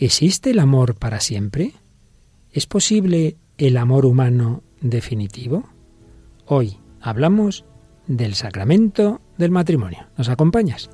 [0.00, 1.74] ¿Existe el amor para siempre?
[2.52, 5.68] ¿Es posible el amor humano definitivo?
[6.46, 7.66] Hoy hablamos
[8.06, 10.08] del sacramento del matrimonio.
[10.16, 10.88] ¿Nos acompañas?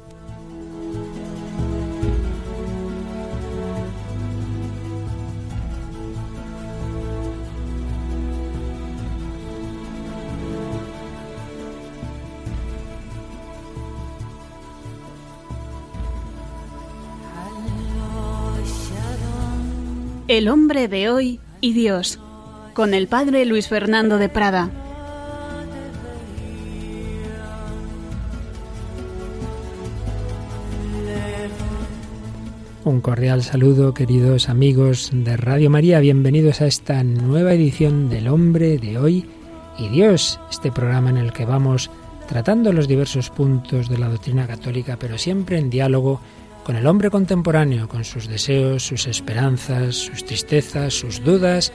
[20.28, 22.18] El hombre de hoy y Dios,
[22.74, 24.70] con el padre Luis Fernando de Prada.
[32.84, 36.00] Un cordial saludo, queridos amigos de Radio María.
[36.00, 39.26] Bienvenidos a esta nueva edición del Hombre de Hoy
[39.78, 41.88] y Dios, este programa en el que vamos
[42.26, 46.20] tratando los diversos puntos de la doctrina católica, pero siempre en diálogo
[46.66, 51.72] con el hombre contemporáneo, con sus deseos, sus esperanzas, sus tristezas, sus dudas,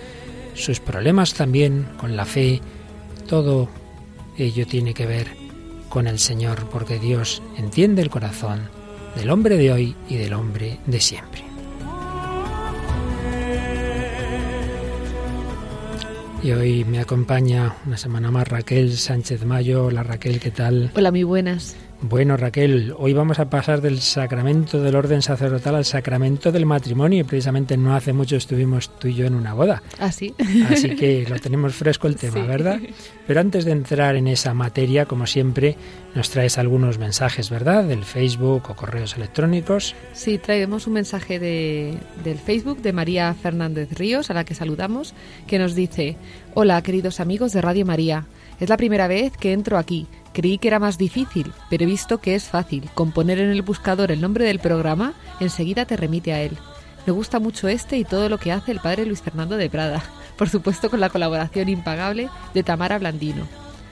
[0.53, 2.59] sus problemas también, con la fe.
[3.25, 3.69] Todo
[4.37, 5.27] ello tiene que ver
[5.87, 8.67] con el Señor, porque Dios entiende el corazón
[9.15, 11.41] del hombre de hoy y del hombre de siempre.
[16.43, 19.85] Y hoy me acompaña una semana más Raquel Sánchez Mayo.
[19.85, 20.91] Hola Raquel, ¿qué tal?
[20.97, 21.77] Hola, muy buenas.
[22.03, 27.19] Bueno, Raquel, hoy vamos a pasar del sacramento del orden sacerdotal al sacramento del matrimonio
[27.19, 29.83] y precisamente no hace mucho estuvimos tú y yo en una boda.
[29.99, 30.33] ¿Ah, sí?
[30.67, 32.79] Así que lo tenemos fresco el tema, ¿verdad?
[33.27, 35.77] Pero antes de entrar en esa materia, como siempre,
[36.15, 37.83] nos traes algunos mensajes, ¿verdad?
[37.83, 39.93] Del Facebook o correos electrónicos.
[40.13, 45.13] Sí, traemos un mensaje de, del Facebook de María Fernández Ríos, a la que saludamos,
[45.45, 46.17] que nos dice,
[46.55, 48.25] hola queridos amigos de Radio María,
[48.59, 52.19] es la primera vez que entro aquí Creí que era más difícil, pero he visto
[52.19, 52.89] que es fácil.
[52.93, 56.57] Con poner en el buscador el nombre del programa, enseguida te remite a él.
[57.05, 60.03] Me gusta mucho este y todo lo que hace el padre Luis Fernando de Prada.
[60.37, 63.47] Por supuesto con la colaboración impagable de Tamara Blandino.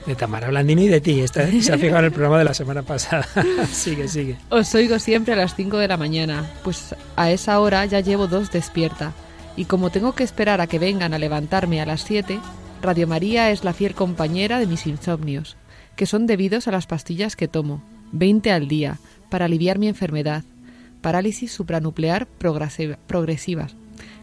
[0.06, 1.20] De Tamara Blandino y de ti.
[1.20, 3.26] Esta se ha fijado en el programa de la semana pasada.
[3.70, 4.38] sigue, sigue.
[4.48, 8.26] Os oigo siempre a las 5 de la mañana, pues a esa hora ya llevo
[8.28, 9.12] dos despierta.
[9.56, 12.40] Y como tengo que esperar a que vengan a levantarme a las 7,
[12.80, 15.56] Radio María es la fiel compañera de mis insomnios
[16.00, 20.44] que son debidos a las pastillas que tomo, 20 al día, para aliviar mi enfermedad,
[21.02, 23.66] parálisis supranuclear progresiva,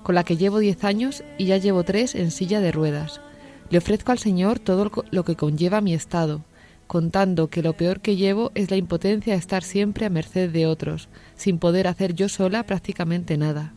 [0.01, 3.21] con la que llevo 10 años y ya llevo 3 en silla de ruedas.
[3.69, 6.41] Le ofrezco al Señor todo lo que conlleva mi estado,
[6.87, 10.65] contando que lo peor que llevo es la impotencia de estar siempre a merced de
[10.65, 13.75] otros, sin poder hacer yo sola prácticamente nada.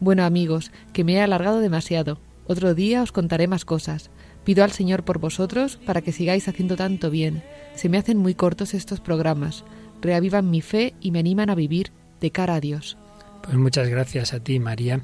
[0.00, 2.18] Bueno amigos, que me he alargado demasiado.
[2.46, 4.10] Otro día os contaré más cosas.
[4.48, 7.42] Pido al Señor por vosotros para que sigáis haciendo tanto bien.
[7.74, 9.62] Se me hacen muy cortos estos programas.
[10.00, 12.96] Reavivan mi fe y me animan a vivir de cara a Dios.
[13.42, 15.02] Pues muchas gracias a ti, María.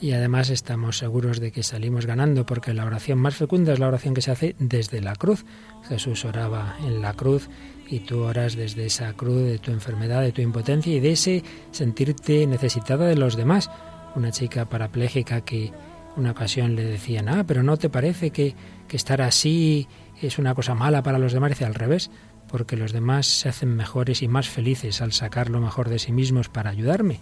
[0.00, 3.86] Y además estamos seguros de que salimos ganando porque la oración más fecunda es la
[3.86, 5.44] oración que se hace desde la cruz.
[5.88, 7.48] Jesús oraba en la cruz
[7.88, 11.44] y tú oras desde esa cruz de tu enfermedad, de tu impotencia y de ese
[11.70, 13.70] sentirte necesitada de los demás.
[14.16, 15.70] Una chica parapléjica que
[16.16, 18.54] una ocasión le decían, ah, pero ¿no te parece que,
[18.90, 19.86] que estar así
[20.20, 21.60] es una cosa mala para los demás?
[21.60, 22.10] Y al revés,
[22.48, 26.10] porque los demás se hacen mejores y más felices al sacar lo mejor de sí
[26.10, 27.20] mismos para ayudarme.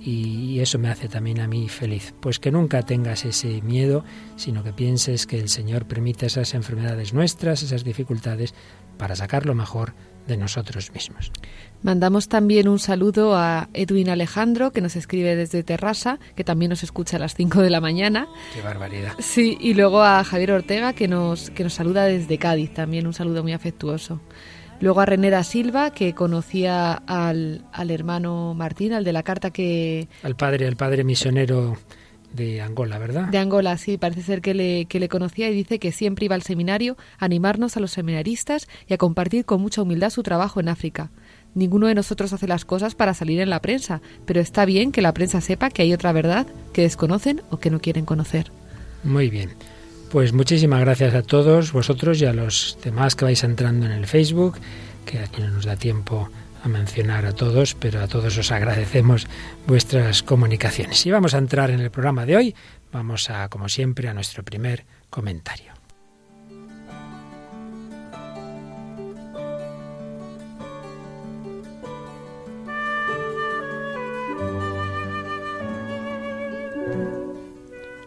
[0.00, 2.14] Y eso me hace también a mí feliz.
[2.20, 4.04] Pues que nunca tengas ese miedo,
[4.36, 8.54] sino que pienses que el Señor permite esas enfermedades nuestras, esas dificultades,
[8.96, 9.94] para sacar lo mejor
[10.28, 11.32] de nosotros mismos.
[11.82, 16.82] Mandamos también un saludo a Edwin Alejandro, que nos escribe desde Terrassa, que también nos
[16.82, 18.28] escucha a las 5 de la mañana.
[18.54, 19.12] ¡Qué barbaridad!
[19.18, 23.14] Sí, y luego a Javier Ortega, que nos, que nos saluda desde Cádiz, también un
[23.14, 24.20] saludo muy afectuoso.
[24.80, 29.50] Luego a René da Silva, que conocía al, al hermano Martín, al de la carta
[29.50, 30.08] que...
[30.22, 31.76] Al padre, al padre misionero
[32.32, 33.28] de Angola, ¿verdad?
[33.28, 36.34] De Angola, sí, parece ser que le, que le conocía y dice que siempre iba
[36.34, 40.60] al seminario a animarnos a los seminaristas y a compartir con mucha humildad su trabajo
[40.60, 41.10] en África.
[41.54, 45.02] Ninguno de nosotros hace las cosas para salir en la prensa, pero está bien que
[45.02, 48.52] la prensa sepa que hay otra verdad que desconocen o que no quieren conocer.
[49.02, 49.50] Muy bien.
[50.10, 54.06] Pues muchísimas gracias a todos vosotros y a los demás que vais entrando en el
[54.06, 54.56] Facebook,
[55.04, 56.30] que aquí no nos da tiempo
[56.64, 59.26] a mencionar a todos, pero a todos os agradecemos
[59.66, 61.04] vuestras comunicaciones.
[61.04, 62.54] Y vamos a entrar en el programa de hoy.
[62.90, 65.74] Vamos a, como siempre, a nuestro primer comentario.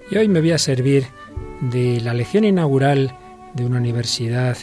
[0.10, 1.21] Y hoy me voy a servir
[1.62, 3.18] de la lección inaugural
[3.54, 4.58] de una universidad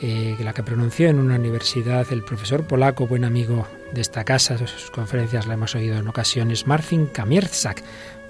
[0.00, 4.56] eh, la que pronunció en una universidad el profesor polaco, buen amigo de esta casa,
[4.58, 7.82] sus conferencias la hemos oído en ocasiones, Marcin Kamierzak,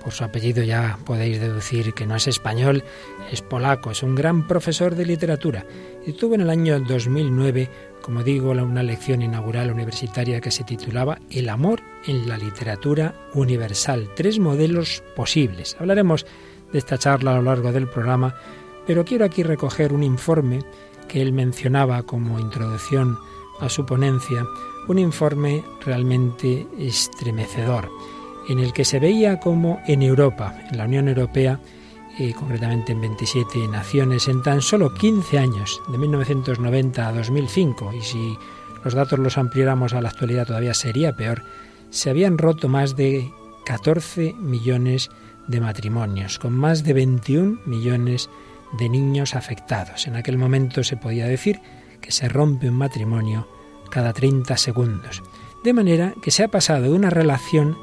[0.02, 2.84] Por su apellido ya podéis deducir que no es español,
[3.30, 5.66] es polaco, es un gran profesor de literatura
[6.06, 7.68] y tuvo en el año 2009,
[8.00, 14.08] como digo, una lección inaugural universitaria que se titulaba El amor en la literatura universal,
[14.16, 15.76] tres modelos posibles.
[15.78, 16.24] Hablaremos
[16.72, 18.34] de esta charla a lo largo del programa,
[18.86, 20.60] pero quiero aquí recoger un informe
[21.08, 23.18] que él mencionaba como introducción
[23.60, 24.46] a su ponencia,
[24.86, 27.88] un informe realmente estremecedor
[28.48, 31.60] en el que se veía como en Europa, en la Unión Europea,
[32.18, 38.02] y concretamente en 27 naciones, en tan solo 15 años, de 1990 a 2005, y
[38.02, 38.38] si
[38.82, 41.42] los datos los ampliáramos a la actualidad todavía sería peor,
[41.90, 43.30] se habían roto más de
[43.66, 45.27] 14 millones de
[45.60, 48.28] matrimonios, con más de 21 millones
[48.78, 50.06] de niños afectados.
[50.06, 51.60] En aquel momento se podía decir
[52.00, 53.48] que se rompe un matrimonio
[53.90, 55.22] cada 30 segundos.
[55.64, 57.76] De manera que se ha pasado de una relación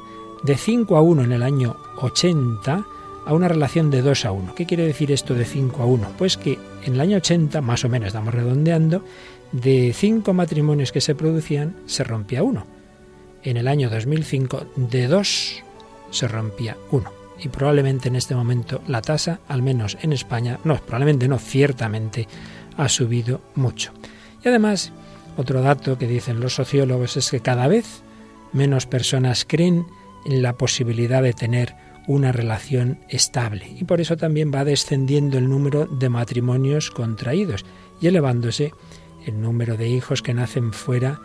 [0.44, 2.86] de 5 a 1 en el año 80
[3.26, 4.54] a una relación de 2 a 1.
[4.54, 6.12] ¿Qué quiere decir esto de 5 a 1?
[6.16, 9.04] Pues que en el año 80, más o menos estamos redondeando,
[9.50, 12.66] de 5 matrimonios que se producían, se rompía uno.
[13.42, 15.62] En el año 2005, de 2
[16.10, 17.15] se rompía uno.
[17.42, 22.28] Y probablemente en este momento la tasa, al menos en España, no, probablemente no, ciertamente,
[22.76, 23.92] ha subido mucho.
[24.44, 24.92] Y además,
[25.36, 28.02] otro dato que dicen los sociólogos es que cada vez
[28.52, 29.86] menos personas creen
[30.24, 31.74] en la posibilidad de tener
[32.06, 33.68] una relación estable.
[33.78, 37.64] Y por eso también va descendiendo el número de matrimonios contraídos
[38.00, 38.72] y elevándose
[39.26, 41.20] el número de hijos que nacen fuera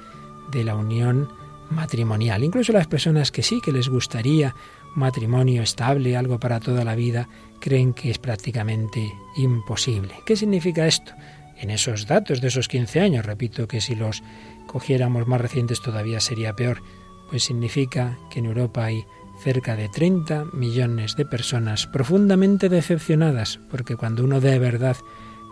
[0.52, 1.30] de la unión
[1.70, 2.44] matrimonial.
[2.44, 4.56] Incluso las personas que sí, que les gustaría
[4.96, 7.30] matrimonio estable, algo para toda la vida,
[7.60, 10.14] creen que es prácticamente imposible.
[10.26, 11.14] ¿Qué significa esto?
[11.58, 14.24] En esos datos de esos 15 años, repito que si los
[14.68, 16.82] cogiéramos más recientes todavía sería peor,
[17.30, 19.06] pues significa que en Europa hay
[19.42, 24.98] cerca de 30 millones de personas profundamente decepcionadas, porque cuando uno de verdad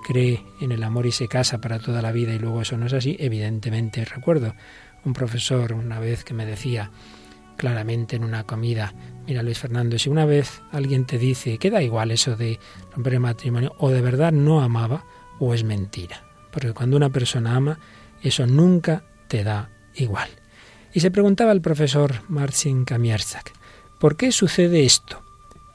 [0.06, 2.86] cree en el amor y se casa para toda la vida y luego eso no
[2.86, 4.56] es así, evidentemente recuerdo
[5.06, 6.92] un profesor una vez que me decía
[7.60, 8.94] claramente en una comida,
[9.28, 12.58] mira Luis Fernando, si una vez alguien te dice que da igual eso de
[12.96, 15.04] romper el matrimonio, o de verdad no amaba,
[15.40, 16.24] o es mentira.
[16.52, 17.78] Porque cuando una persona ama,
[18.24, 20.30] eso nunca te da igual.
[20.94, 23.52] Y se preguntaba el profesor Marcin Kamierzak,
[24.00, 25.22] ¿por qué sucede esto?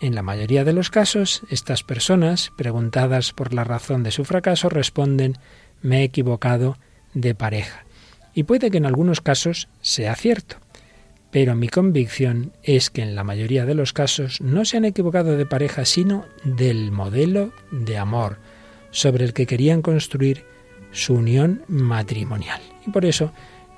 [0.01, 4.71] En la mayoría de los casos, estas personas, preguntadas por la razón de su fracaso,
[4.71, 5.37] responden
[5.83, 6.79] me he equivocado
[7.13, 7.85] de pareja.
[8.33, 10.57] Y puede que en algunos casos sea cierto,
[11.35, 15.37] pero mi convicción es que en la mayoría de los casos no se han equivocado
[15.37, 18.39] de pareja, sino del modelo de amor
[18.93, 20.45] sobre el que querían construir
[20.93, 22.63] su unión matrimonial.
[22.87, 23.33] Y por eso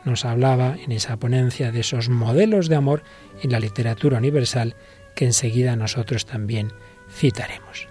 [0.05, 3.03] nos hablaba en esa ponencia de esos modelos de amor
[3.41, 4.77] en la literatura universal
[5.15, 6.75] que enseguida nosotros también
[7.11, 7.89] citaremos.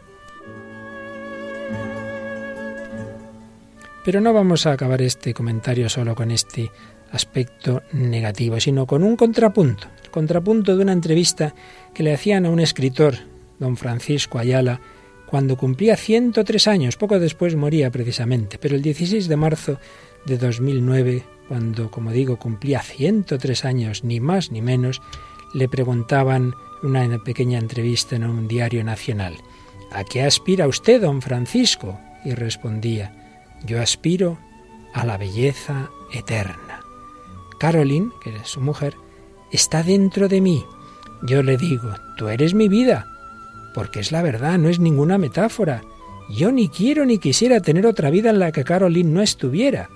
[4.06, 6.70] Pero no vamos a acabar este comentario solo con este
[7.16, 11.54] aspecto negativo, sino con un contrapunto, el contrapunto de una entrevista
[11.94, 13.16] que le hacían a un escritor,
[13.60, 14.82] don Francisco Ayala,
[15.26, 19.80] cuando cumplía 103 años, poco después moría precisamente, pero el 16 de marzo
[20.26, 25.02] de 2009 cuando, como digo, cumplía 103 años, ni más ni menos,
[25.54, 29.36] le preguntaban una pequeña entrevista en un diario nacional,
[29.92, 31.98] ¿A qué aspira usted, don Francisco?
[32.25, 33.13] Y respondía,
[33.66, 34.38] yo aspiro
[34.94, 36.75] a la belleza eterna.
[37.65, 38.95] Caroline, que era su mujer,
[39.51, 40.63] está dentro de mí.
[41.24, 43.07] Yo le digo, tú eres mi vida,
[43.74, 45.81] porque es la verdad, no es ninguna metáfora.
[46.29, 49.89] Yo ni quiero ni quisiera tener otra vida en la que Caroline no estuviera.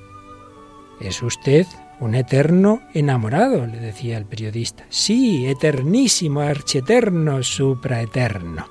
[1.00, 1.68] Es usted
[2.00, 4.88] un eterno enamorado, le decía el periodista.
[4.90, 8.66] Sí, eternísimo, archieterno, supraeterno.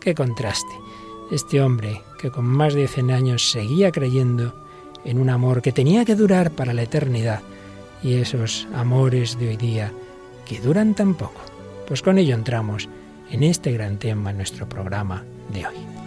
[0.00, 0.74] Qué contraste.
[1.32, 4.54] Este hombre que con más de cien años seguía creyendo
[5.04, 7.42] en un amor que tenía que durar para la eternidad
[8.02, 9.92] y esos amores de hoy día
[10.46, 11.40] que duran tan poco.
[11.86, 12.88] Pues con ello entramos
[13.30, 15.97] en este gran tema en nuestro programa de hoy.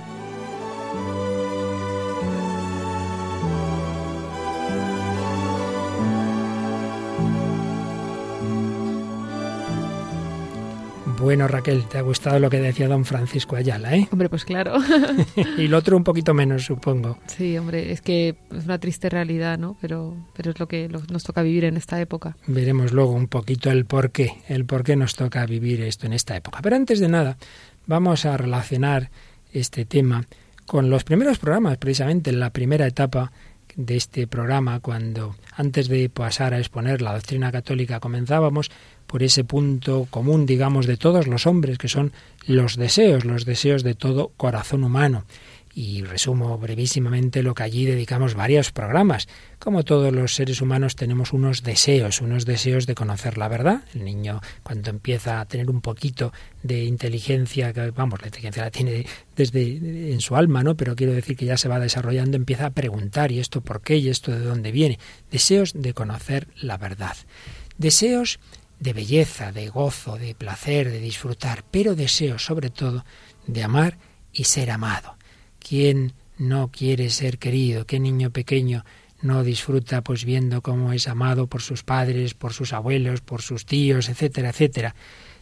[11.22, 14.08] Bueno, Raquel, te ha gustado lo que decía don Francisco Ayala, ¿eh?
[14.12, 14.74] Hombre, pues claro.
[15.58, 17.20] y lo otro un poquito menos, supongo.
[17.28, 19.78] Sí, hombre, es que es una triste realidad, ¿no?
[19.80, 22.36] Pero, pero es lo que nos toca vivir en esta época.
[22.48, 26.13] Veremos luego un poquito el por qué, el por qué nos toca vivir esto en
[26.13, 26.60] esta época.
[26.63, 27.38] Pero antes de nada,
[27.86, 29.12] vamos a relacionar
[29.54, 30.25] este tema
[30.66, 33.32] con los primeros programas, precisamente en la primera etapa
[33.75, 38.70] de este programa cuando antes de pasar a exponer la doctrina católica comenzábamos
[39.12, 42.13] por ese punto común, digamos, de todos los hombres, que son
[42.48, 45.25] los deseos, los deseos de todo corazón humano
[45.74, 49.27] y resumo brevísimamente lo que allí dedicamos varios programas.
[49.60, 53.84] Como todos los seres humanos tenemos unos deseos, unos deseos de conocer la verdad.
[53.94, 59.06] El niño cuando empieza a tener un poquito de inteligencia, vamos, la inteligencia la tiene
[59.36, 60.75] desde en su alma, ¿no?
[60.75, 63.98] Pero quiero decir que ya se va desarrollando, empieza a preguntar, ¿y esto por qué?
[63.98, 65.00] ¿Y esto de dónde viene?
[65.32, 67.15] Deseos de conocer la verdad.
[67.77, 68.39] Deseos
[68.81, 73.05] de belleza, de gozo, de placer, de disfrutar, pero deseos sobre todo
[73.45, 73.97] de amar
[74.33, 75.17] y ser amado.
[75.59, 77.85] ¿Quién no quiere ser querido?
[77.85, 78.83] ¿Qué niño pequeño
[79.21, 83.67] no disfruta pues viendo cómo es amado por sus padres, por sus abuelos, por sus
[83.67, 84.95] tíos, etcétera, etcétera?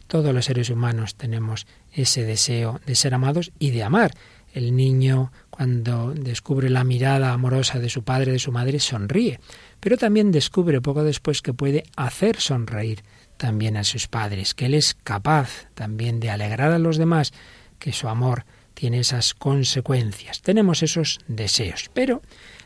[0.07, 4.11] Todos los seres humanos tenemos ese deseo de ser amados y de amar.
[4.53, 9.39] El niño cuando descubre la mirada amorosa de su padre, de su madre, sonríe,
[9.79, 13.01] pero también descubre poco después que puede hacer sonreír
[13.39, 17.31] también a sus padres, que él es capaz también de alegrar a los demás,
[17.79, 20.41] que su amor tiene esas consecuencias.
[20.41, 22.21] Tenemos esos deseos, pero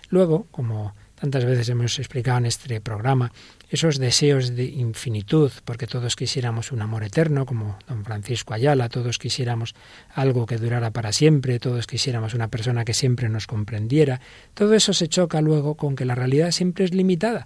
[0.10, 3.32] luego, como tantas veces hemos explicado en este programa,
[3.70, 9.20] esos deseos de infinitud, porque todos quisiéramos un amor eterno, como don Francisco Ayala, todos
[9.20, 9.76] quisiéramos
[10.14, 14.22] algo que durara para siempre, todos quisiéramos una persona que siempre nos comprendiera,
[14.56, 17.46] todo eso se choca luego con que la realidad siempre es limitada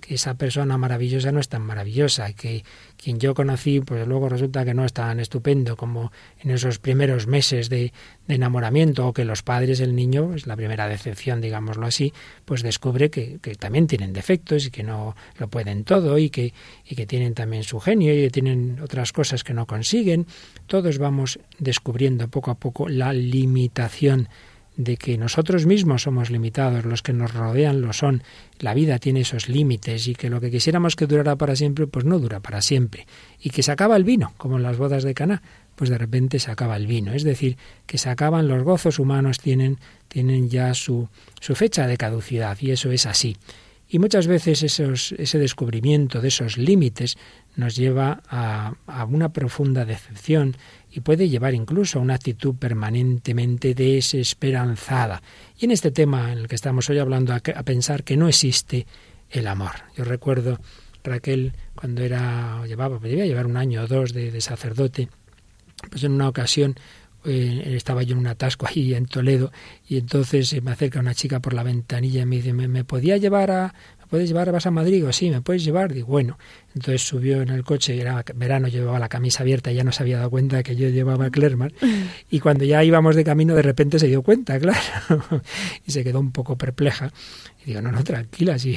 [0.00, 2.64] que esa persona maravillosa no es tan maravillosa, que
[2.96, 7.26] quien yo conocí, pues luego resulta que no es tan estupendo como en esos primeros
[7.26, 7.92] meses de,
[8.28, 12.12] enamoramiento, o que los padres, el niño, es la primera decepción, digámoslo así,
[12.44, 16.52] pues descubre que, que, también tienen defectos y que no lo pueden todo y que,
[16.84, 20.26] y que tienen también su genio y que tienen otras cosas que no consiguen.
[20.66, 24.28] Todos vamos descubriendo poco a poco la limitación
[24.78, 28.22] de que nosotros mismos somos limitados, los que nos rodean lo son,
[28.60, 32.04] la vida tiene esos límites y que lo que quisiéramos que durara para siempre, pues
[32.04, 33.06] no dura para siempre,
[33.40, 35.42] y que se acaba el vino, como en las bodas de Caná,
[35.74, 37.56] pues de repente se acaba el vino, es decir,
[37.86, 41.08] que se acaban los gozos humanos tienen tienen ya su
[41.40, 43.36] su fecha de caducidad y eso es así.
[43.90, 47.16] Y muchas veces esos, ese descubrimiento de esos límites
[47.56, 50.56] nos lleva a, a una profunda decepción
[50.90, 55.22] y puede llevar incluso a una actitud permanentemente desesperanzada.
[55.58, 58.86] Y en este tema en el que estamos hoy hablando, a, pensar que no existe
[59.30, 59.72] el amor.
[59.96, 60.58] Yo recuerdo
[61.04, 65.08] Raquel cuando era llevaba debía llevar un año o dos de, sacerdote,
[65.90, 66.74] pues en una ocasión
[67.24, 69.52] eh, estaba yo en un atasco ahí en Toledo
[69.86, 73.16] y entonces me acerca una chica por la ventanilla y me dice, ¿me, me podía
[73.16, 73.74] llevar a,
[74.08, 74.50] puedes llevar?
[74.50, 74.94] ¿Vas a Madrid?
[74.94, 75.92] Digo, sí, ¿me puedes llevar?
[75.92, 76.38] Digo, bueno.
[76.74, 80.02] Entonces subió en el coche, era verano, llevaba la camisa abierta, y ya no se
[80.02, 81.72] había dado cuenta que yo llevaba Clermont.
[82.30, 84.80] Y cuando ya íbamos de camino, de repente se dio cuenta, claro.
[85.86, 87.10] y se quedó un poco perpleja.
[87.62, 88.76] Y digo, no, no, tranquila, sí,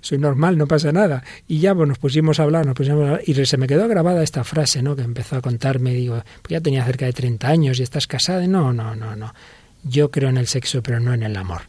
[0.00, 1.22] soy normal, no pasa nada.
[1.46, 3.88] Y ya pues, nos pusimos a hablar, nos pusimos a hablar, y se me quedó
[3.88, 4.96] grabada esta frase, ¿no?
[4.96, 8.46] Que empezó a contarme, digo, pues ya tenía cerca de 30 años y estás casada.
[8.46, 9.32] No, no, no, no.
[9.84, 11.62] Yo creo en el sexo, pero no en el amor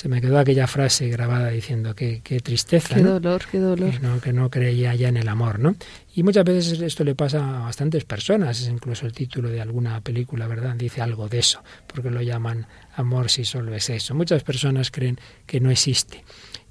[0.00, 2.94] se me quedó aquella frase grabada diciendo que qué tristeza.
[2.94, 3.90] Qué dolor, qué dolor.
[3.90, 5.76] Que no, que no creía ya en el amor, ¿no?
[6.14, 10.00] Y muchas veces esto le pasa a bastantes personas, es incluso el título de alguna
[10.00, 10.74] película, ¿verdad?
[10.74, 14.14] Dice algo de eso, porque lo llaman amor si solo es eso.
[14.14, 16.24] Muchas personas creen que no existe.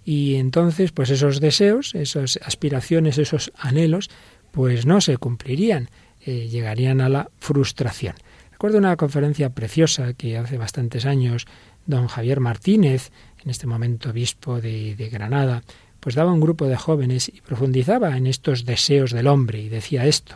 [0.03, 4.09] Y entonces, pues esos deseos, esas aspiraciones, esos anhelos,
[4.50, 5.91] pues no se cumplirían,
[6.25, 8.15] eh, llegarían a la frustración.
[8.59, 11.45] Recuerdo una conferencia preciosa que hace bastantes años
[11.89, 13.12] don Javier Martínez,
[13.43, 15.63] en este momento obispo de, Granada,
[16.00, 20.05] pues daba un grupo de jóvenes y profundizaba en estos deseos del hombre y decía
[20.05, 20.36] esto,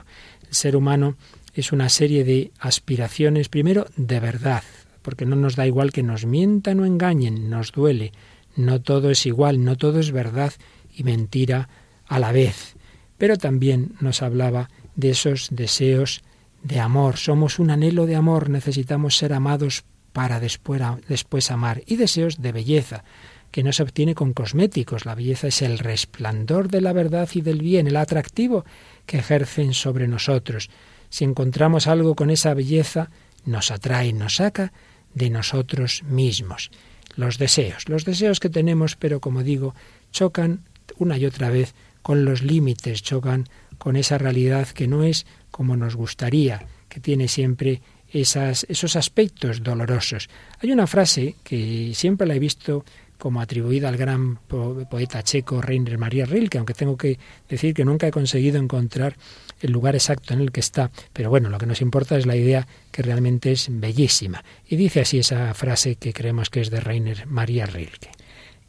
[0.50, 1.16] el ser humano
[1.54, 4.64] es una serie de aspiraciones, primero, de verdad,
[5.04, 8.14] porque no nos da igual que nos mientan o engañen, nos duele,
[8.56, 10.54] no todo es igual, no todo es verdad
[10.92, 11.70] y mentira
[12.08, 12.76] a la vez.
[13.20, 16.24] Pero también nos hablaba de esos deseos
[16.64, 19.84] de amor, somos un anhelo de amor, necesitamos ser amados
[20.14, 23.04] para después, después amar, y deseos de belleza,
[23.52, 25.06] que no se obtiene con cosméticos.
[25.06, 28.66] La belleza es el resplandor de la verdad y del bien, el atractivo
[29.06, 30.70] que ejercen sobre nosotros.
[31.10, 33.10] Si encontramos algo con esa belleza,
[33.46, 34.74] nos atrae, nos saca
[35.14, 36.72] de nosotros mismos.
[37.16, 39.76] Los deseos, los deseos que tenemos, pero como digo,
[40.12, 40.64] chocan
[40.98, 45.78] una y otra vez con los límites, chocan con esa realidad que no es como
[45.78, 47.82] nos gustaría, que tiene siempre
[48.14, 50.30] esas, esos aspectos dolorosos.
[50.62, 52.86] Hay una frase que siempre la he visto
[53.18, 57.18] como atribuida al gran poeta checo Reiner María Rilke, aunque tengo que
[57.48, 59.16] decir que nunca he conseguido encontrar
[59.62, 62.36] el lugar exacto en el que está, pero bueno, lo que nos importa es la
[62.36, 64.44] idea que realmente es bellísima.
[64.68, 68.12] Y dice así esa frase que creemos que es de Reiner María Rilke.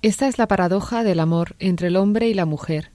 [0.03, 2.93] Esta es la paradoja del amor entre el hombre y la mujer.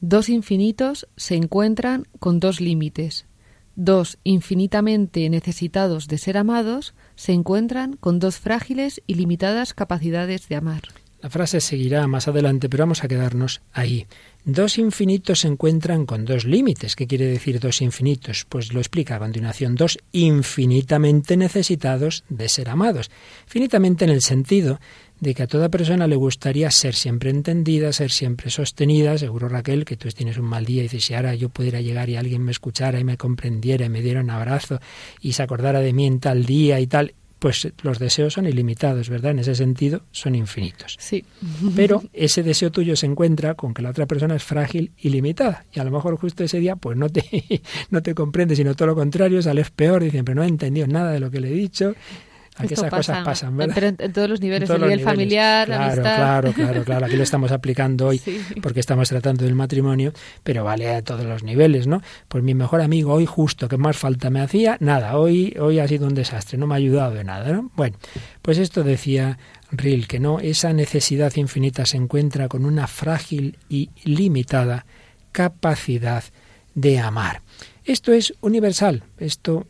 [0.00, 3.26] Dos infinitos se encuentran con dos límites.
[3.76, 10.56] Dos infinitamente necesitados de ser amados se encuentran con dos frágiles y limitadas capacidades de
[10.56, 10.82] amar.
[11.24, 14.06] La frase seguirá más adelante, pero vamos a quedarnos ahí.
[14.44, 16.96] Dos infinitos se encuentran con dos límites.
[16.96, 18.44] ¿Qué quiere decir dos infinitos?
[18.46, 19.74] Pues lo explica a continuación.
[19.74, 23.10] Dos infinitamente necesitados de ser amados.
[23.46, 24.80] Finitamente en el sentido
[25.24, 29.16] de que a toda persona le gustaría ser siempre entendida, ser siempre sostenida.
[29.16, 32.10] Seguro, Raquel, que tú tienes un mal día y dices, si ahora yo pudiera llegar
[32.10, 34.80] y alguien me escuchara y me comprendiera y me diera un abrazo
[35.20, 39.08] y se acordara de mí en tal día y tal, pues los deseos son ilimitados,
[39.08, 39.30] ¿verdad?
[39.30, 40.96] En ese sentido son infinitos.
[40.98, 41.24] Sí.
[41.74, 45.64] Pero ese deseo tuyo se encuentra con que la otra persona es frágil y limitada.
[45.72, 47.22] Y a lo mejor justo ese día pues no te,
[47.90, 51.12] no te comprende, sino todo lo contrario, sales peor, dicen, pero no he entendido nada
[51.12, 51.94] de lo que le he dicho
[52.56, 53.74] Aquí esas cosas pasan, ¿verdad?
[53.74, 56.16] Pero en, todos los niveles, en nivel familiar, claro, amistad.
[56.16, 57.06] Claro, claro, claro.
[57.06, 58.20] Aquí lo estamos aplicando hoy
[58.62, 60.12] porque estamos tratando del matrimonio,
[60.44, 62.00] pero vale a todos los niveles, ¿no?
[62.28, 65.88] Pues mi mejor amigo hoy justo, que más falta me hacía, nada, hoy, hoy ha
[65.88, 67.72] sido un desastre, no me ha ayudado de nada, ¿no?
[67.74, 67.96] Bueno,
[68.40, 69.38] pues esto decía
[69.72, 74.86] Ril, que no, esa necesidad infinita se encuentra con una frágil y limitada
[75.32, 76.22] capacidad
[76.74, 77.43] de amar.
[77.84, 79.02] Esto es universal.
[79.18, 79.66] Esto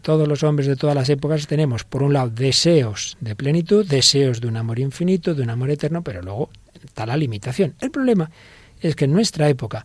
[0.00, 4.40] todos los hombres de todas las épocas tenemos, por un lado, deseos de plenitud, deseos
[4.40, 6.48] de un amor infinito, de un amor eterno, pero luego
[6.82, 7.74] está la limitación.
[7.80, 8.30] El problema
[8.80, 9.84] es que en nuestra época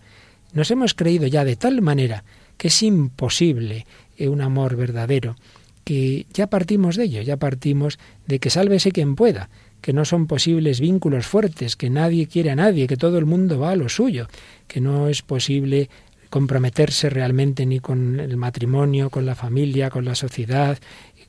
[0.53, 2.23] nos hemos creído ya de tal manera
[2.57, 3.85] que es imposible
[4.19, 5.35] un amor verdadero,
[5.83, 9.49] que ya partimos de ello, ya partimos de que sálvese quien pueda,
[9.81, 13.59] que no son posibles vínculos fuertes, que nadie quiere a nadie, que todo el mundo
[13.59, 14.27] va a lo suyo,
[14.67, 15.89] que no es posible
[16.33, 20.79] comprometerse realmente ni con el matrimonio, con la familia, con la sociedad,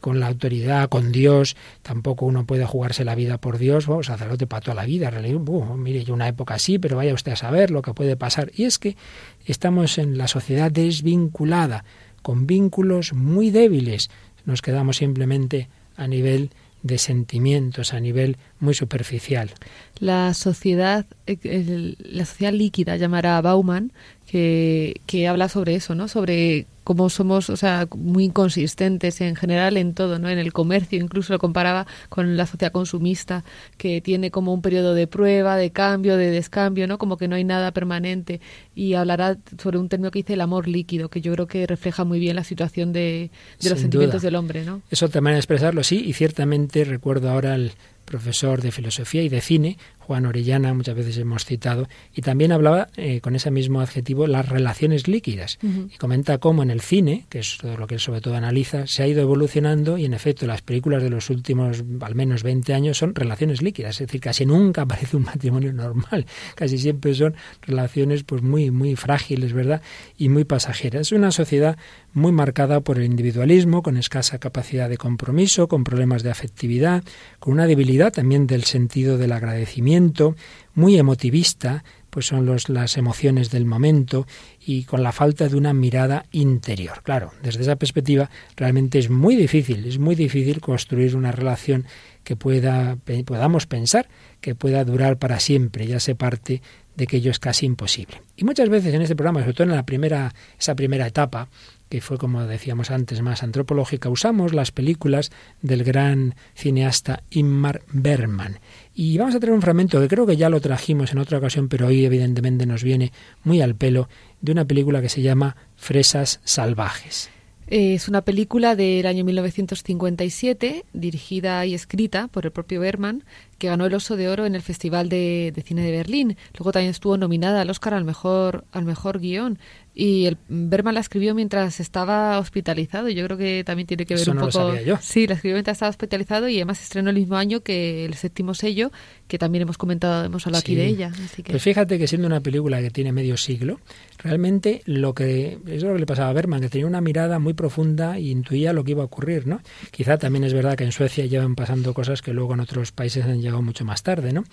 [0.01, 1.57] con la autoridad, con Dios.
[1.83, 5.13] Tampoco uno puede jugarse la vida por Dios, oh, sacerdote para toda la vida.
[5.13, 8.51] Uh, mire, yo una época así, pero vaya usted a saber lo que puede pasar.
[8.57, 8.97] Y es que
[9.45, 11.85] estamos en la sociedad desvinculada,
[12.23, 14.09] con vínculos muy débiles.
[14.47, 15.69] Nos quedamos simplemente
[15.99, 16.49] a nivel
[16.85, 19.51] de sentimientos, a nivel muy superficial.
[19.99, 23.91] La sociedad, eh, la sociedad líquida, llamará Bauman,
[24.35, 26.09] que, que habla sobre eso, ¿no?
[26.09, 30.29] Sobre cómo somos, o sea, muy inconsistentes en general en todo, ¿no?
[30.29, 33.45] En el comercio, incluso lo comparaba con la sociedad consumista,
[33.79, 36.99] que tiene como un periodo de prueba, de cambio, de descambio, ¿no?
[36.99, 38.41] Como que no hay nada permanente.
[38.75, 42.03] Y hablará sobre un término que dice el amor líquido, que yo creo que refleja
[42.03, 43.31] muy bien la situación de,
[43.63, 44.83] de los sentimientos del hombre, ¿no?
[44.91, 47.71] Es otra manera de expresarlo, sí, y ciertamente recuerdo ahora el
[48.05, 52.89] profesor de filosofía y de cine, Juan Orellana, muchas veces hemos citado, y también hablaba
[52.97, 55.59] eh, con ese mismo adjetivo las relaciones líquidas.
[55.63, 59.03] Y comenta cómo en el cine, que es lo que él sobre todo analiza, se
[59.03, 62.99] ha ido evolucionando y en efecto las películas de los últimos al menos 20 años
[62.99, 68.25] son relaciones líquidas, es decir, casi nunca aparece un matrimonio normal, casi siempre son relaciones
[68.25, 69.81] pues muy muy frágiles, ¿verdad?
[70.19, 71.03] Y muy pasajeras.
[71.03, 71.79] Es una sociedad
[72.13, 77.03] muy marcada por el individualismo, con escasa capacidad de compromiso, con problemas de afectividad,
[77.39, 80.37] con una debilidad también del sentido del agradecimiento,
[80.75, 84.27] muy emotivista, pues son los, las emociones del momento
[84.65, 87.03] y con la falta de una mirada interior.
[87.03, 91.87] Claro, desde esa perspectiva realmente es muy difícil, es muy difícil construir una relación
[92.23, 94.09] que pueda, podamos pensar
[94.41, 96.63] que pueda durar para siempre, ya se parte
[96.95, 98.23] de que ello es casi imposible.
[98.37, 101.49] Y muchas veces en este programa, sobre todo en la primera, esa primera etapa,
[101.95, 105.31] que fue, como decíamos antes, más antropológica, usamos las películas
[105.63, 108.59] del gran cineasta Inmar Bergman.
[108.97, 111.69] Y vamos a traer un fragmento que creo que ya lo trajimos en otra ocasión,
[111.69, 113.13] pero hoy evidentemente nos viene
[113.45, 114.09] muy al pelo,
[114.41, 117.31] de una película que se llama Fresas Salvajes.
[117.69, 123.23] Es una película del año 1957, dirigida y escrita por el propio Bergman,
[123.65, 126.37] que ganó el Oso de Oro en el Festival de, de, Cine de Berlín.
[126.59, 129.59] Luego también estuvo nominada al Oscar al mejor, al mejor guion.
[129.95, 133.09] Y el Berman la escribió mientras estaba hospitalizado.
[133.09, 134.75] Yo creo que también tiene que ver un poco.
[135.01, 138.55] Sí, la escribió mientras estaba hospitalizado y además estrenó el mismo año que el séptimo
[138.55, 138.91] sello,
[139.29, 141.13] que también hemos comentado, hemos hablado aquí de ella.
[141.25, 141.53] Así que...
[141.53, 143.79] Pues fíjate que siendo una película que tiene medio siglo,
[144.19, 147.55] realmente lo que es lo que le pasaba a Berman, que tenía una mirada muy
[147.55, 149.61] profunda y intuía lo que iba a ocurrir, ¿no?
[149.93, 153.25] Quizá también es verdad que en Suecia llevan pasando cosas que luego en otros países
[153.27, 154.45] han llegado mucho más tarde, ¿no?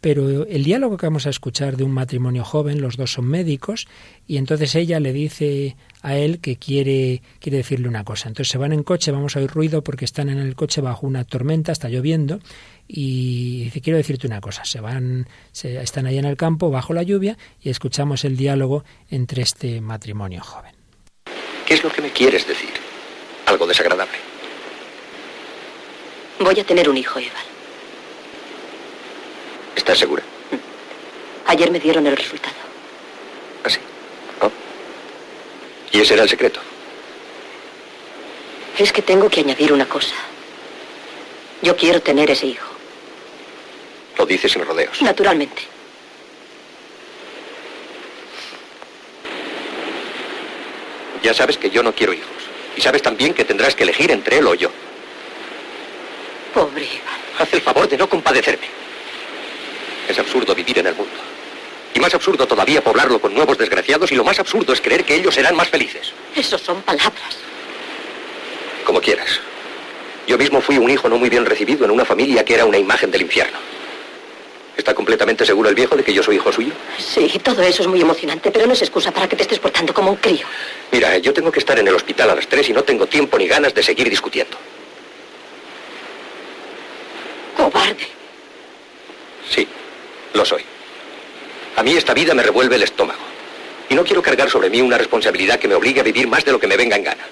[0.00, 3.88] Pero el diálogo que vamos a escuchar de un matrimonio joven, los dos son médicos,
[4.26, 8.28] y entonces ella le dice a él que quiere, quiere decirle una cosa.
[8.28, 11.06] Entonces se van en coche, vamos a oír ruido porque están en el coche bajo
[11.06, 12.40] una tormenta, está lloviendo,
[12.86, 14.64] y dice, quiero decirte una cosa.
[14.64, 18.84] Se van, se, están ahí en el campo bajo la lluvia y escuchamos el diálogo
[19.10, 20.74] entre este matrimonio joven.
[21.66, 22.70] ¿Qué es lo que me quieres decir?
[23.46, 24.18] ¿Algo desagradable?
[26.38, 27.55] Voy a tener un hijo, Eva.
[29.76, 30.22] ¿Estás segura?
[31.46, 32.56] Ayer me dieron el resultado.
[33.62, 33.78] Así.
[34.40, 34.48] ¿Ah,
[35.92, 36.60] ¿Y ese era el secreto?
[38.78, 40.14] Es que tengo que añadir una cosa.
[41.62, 42.66] Yo quiero tener ese hijo.
[44.18, 45.00] Lo dices sin rodeos.
[45.02, 45.62] Naturalmente.
[51.22, 52.28] Ya sabes que yo no quiero hijos.
[52.76, 54.70] Y sabes también que tendrás que elegir entre él o yo.
[56.52, 57.20] Pobre Iván.
[57.38, 58.66] Haz el favor de no compadecerme.
[60.08, 61.14] Es absurdo vivir en el mundo.
[61.94, 65.14] Y más absurdo todavía poblarlo con nuevos desgraciados y lo más absurdo es creer que
[65.14, 66.12] ellos serán más felices.
[66.34, 67.38] Eso son palabras.
[68.84, 69.40] Como quieras.
[70.26, 72.78] Yo mismo fui un hijo no muy bien recibido en una familia que era una
[72.78, 73.56] imagen del infierno.
[74.76, 76.72] ¿Está completamente seguro el viejo de que yo soy hijo suyo?
[76.98, 79.94] Sí, todo eso es muy emocionante, pero no es excusa para que te estés portando
[79.94, 80.46] como un crío.
[80.92, 83.38] Mira, yo tengo que estar en el hospital a las tres y no tengo tiempo
[83.38, 84.58] ni ganas de seguir discutiendo.
[87.56, 88.06] Cobarde.
[89.48, 89.66] Sí,
[90.36, 90.62] lo soy.
[91.76, 93.20] A mí esta vida me revuelve el estómago.
[93.88, 96.52] Y no quiero cargar sobre mí una responsabilidad que me obligue a vivir más de
[96.52, 97.24] lo que me venga en gana.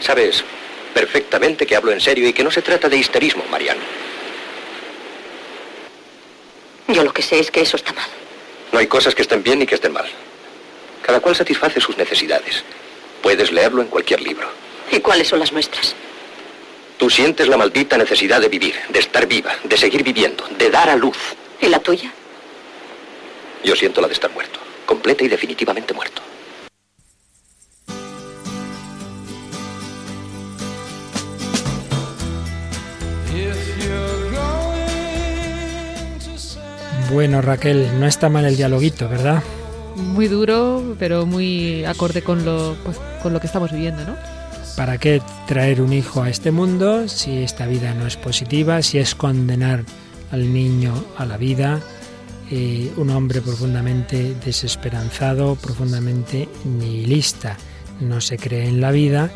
[0.00, 0.44] Sabes
[0.92, 3.80] perfectamente que hablo en serio y que no se trata de histerismo, Mariano.
[6.88, 8.08] Yo lo que sé es que eso está mal.
[8.72, 10.06] No hay cosas que estén bien ni que estén mal.
[11.02, 12.62] Cada cual satisface sus necesidades.
[13.22, 14.48] Puedes leerlo en cualquier libro.
[14.90, 15.94] ¿Y cuáles son las nuestras?
[16.96, 20.88] Tú sientes la maldita necesidad de vivir, de estar viva, de seguir viviendo, de dar
[20.88, 21.16] a luz.
[21.60, 22.12] ¿Y la tuya?
[23.64, 26.22] Yo siento la de estar muerto, completa y definitivamente muerto.
[37.12, 39.42] Bueno, Raquel, no está mal el dialoguito, ¿verdad?
[39.94, 44.16] Muy duro, pero muy acorde con lo, pues, con lo que estamos viviendo, ¿no?
[44.76, 48.98] ¿Para qué traer un hijo a este mundo si esta vida no es positiva, si
[48.98, 49.84] es condenar
[50.36, 51.80] al niño a la vida?
[52.50, 57.56] Eh, un hombre profundamente desesperanzado, profundamente nihilista.
[58.00, 59.30] No se cree en la vida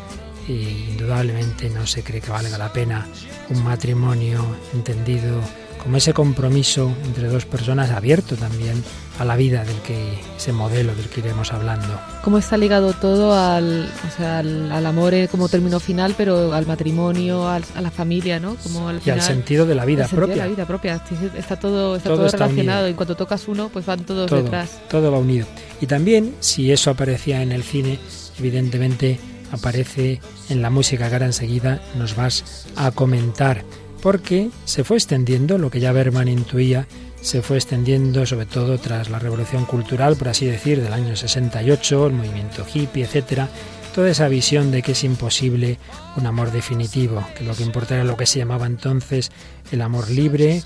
[0.47, 3.07] e indudablemente no se cree que valga la pena
[3.49, 5.41] un matrimonio entendido
[5.81, 8.83] como ese compromiso entre dos personas abierto también
[9.21, 11.87] a la vida del que ese modelo del que iremos hablando.
[12.23, 16.65] Cómo está ligado todo al, o sea, al, al amor como término final, pero al
[16.67, 18.55] matrimonio, al- a la familia, ¿no?
[18.63, 20.43] Como al Y al sentido de la vida sentido de propia.
[20.45, 21.03] la vida propia.
[21.37, 22.79] Está todo, está Todo todo, está relacionado.
[22.79, 22.87] unido.
[22.89, 24.79] En cuanto tocas uno, pues van todos todo, detrás.
[24.89, 25.45] todo va unido.
[25.79, 27.99] Y también, si eso aparecía en el cine,
[28.39, 29.19] evidentemente
[29.51, 33.63] aparece en la música que ahora enseguida nos vas a comentar.
[34.01, 36.87] Porque se fue extendiendo lo que ya Berman intuía,
[37.21, 42.07] se fue extendiendo sobre todo tras la revolución cultural, por así decir, del año 68,
[42.07, 43.49] el movimiento hippie, etcétera,
[43.93, 45.77] toda esa visión de que es imposible
[46.15, 49.31] un amor definitivo, que lo que importa era lo que se llamaba entonces
[49.71, 50.63] el amor libre,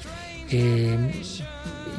[0.49, 1.23] eh,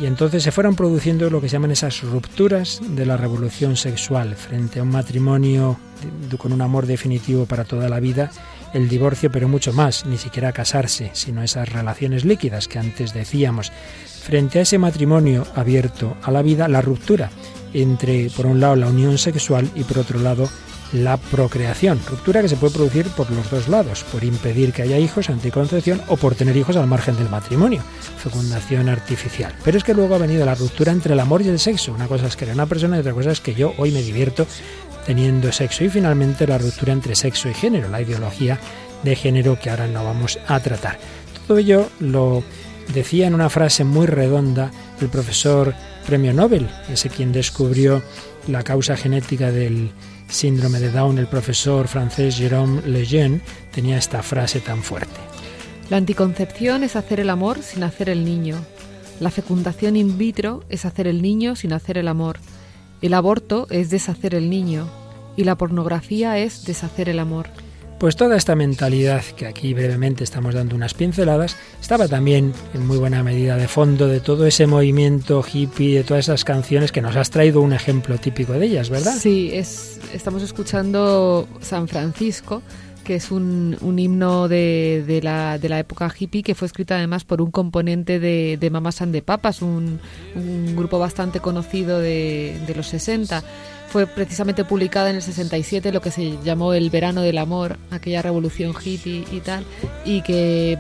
[0.01, 4.37] y entonces se fueron produciendo lo que se llaman esas rupturas de la revolución sexual
[4.37, 5.79] frente a un matrimonio
[6.39, 8.31] con un amor definitivo para toda la vida,
[8.77, 13.73] el divorcio, pero mucho más, ni siquiera casarse, sino esas relaciones líquidas que antes decíamos.
[14.23, 17.31] Frente a ese matrimonio abierto a la vida, la ruptura
[17.73, 20.49] entre, por un lado, la unión sexual y, por otro lado,
[20.93, 22.01] la procreación.
[22.09, 26.01] Ruptura que se puede producir por los dos lados, por impedir que haya hijos, anticoncepción,
[26.09, 27.83] o por tener hijos al margen del matrimonio,
[28.19, 29.55] fecundación artificial.
[29.65, 31.93] Pero es que luego ha venido la ruptura entre el amor y el sexo.
[31.93, 34.03] Una cosa es querer a una persona y otra cosa es que yo hoy me
[34.03, 34.47] divierto
[35.07, 35.85] teniendo sexo.
[35.85, 38.59] Y finalmente la ruptura entre sexo y género, la ideología
[39.03, 40.99] de género que ahora no vamos a tratar.
[41.47, 42.43] Todo ello lo
[42.93, 45.75] decía en una frase muy redonda el profesor
[46.07, 48.03] premio Nobel, ese quien descubrió
[48.49, 49.91] la causa genética del
[50.29, 53.41] síndrome de Down, el profesor francés Jérôme Lejeune,
[53.73, 55.21] tenía esta frase tan fuerte.
[55.91, 58.57] La anticoncepción es hacer el amor sin hacer el niño.
[59.21, 62.39] La fecundación in vitro es hacer el niño sin hacer el amor.
[63.03, 64.89] El aborto es deshacer el niño.
[65.37, 67.49] Y la pornografía es deshacer el amor.
[67.99, 72.99] Pues toda esta mentalidad que aquí brevemente estamos dando unas pinceladas estaba también en muy
[72.99, 77.17] buena medida de fondo de todo ese movimiento hippie, de todas esas canciones que nos
[77.17, 79.15] has traído un ejemplo típico de ellas, ¿verdad?
[79.19, 82.63] Sí, es, estamos escuchando San Francisco,
[83.07, 86.97] que es un, un himno de, de la, de la época hippie que fue escrita
[86.97, 90.01] además por un componente de, de Mamas and the Papas, un,
[90.35, 93.45] un grupo bastante conocido de, de los 60
[93.87, 98.23] fue precisamente publicada en el 67 lo que se llamó el verano del amor, aquella
[98.23, 99.65] revolución hippie y tal,
[100.05, 100.77] y que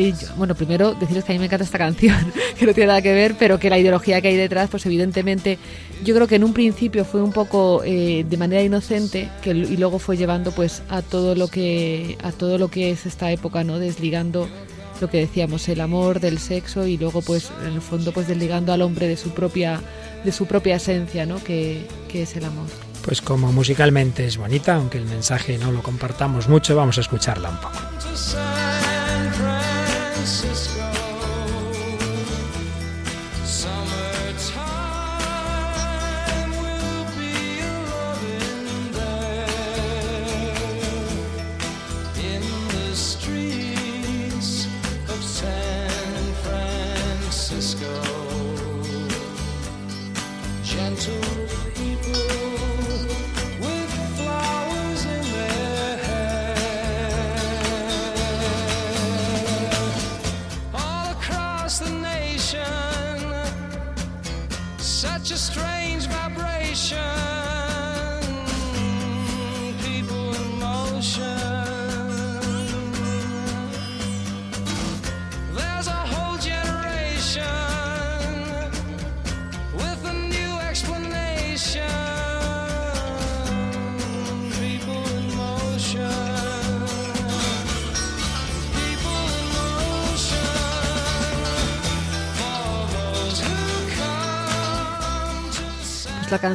[0.00, 2.16] y yo- bueno, primero deciros que a mí me encanta esta canción,
[2.58, 5.58] que no tiene nada que ver, pero que la ideología que hay detrás, pues evidentemente,
[6.04, 9.76] yo creo que en un principio fue un poco eh, de manera inocente, que y
[9.76, 13.64] luego fue llevando pues a todo lo que a todo lo que es esta época,
[13.64, 13.78] ¿no?
[13.78, 14.48] Desligando
[15.00, 18.72] lo que decíamos, el amor del sexo y luego pues en el fondo pues desligando
[18.72, 19.80] al hombre de su propia,
[20.24, 21.42] de su propia esencia, ¿no?
[21.42, 22.66] que, que es el amor.
[23.02, 27.48] Pues como musicalmente es bonita, aunque el mensaje no lo compartamos mucho, vamos a escucharla
[27.48, 27.78] un poco.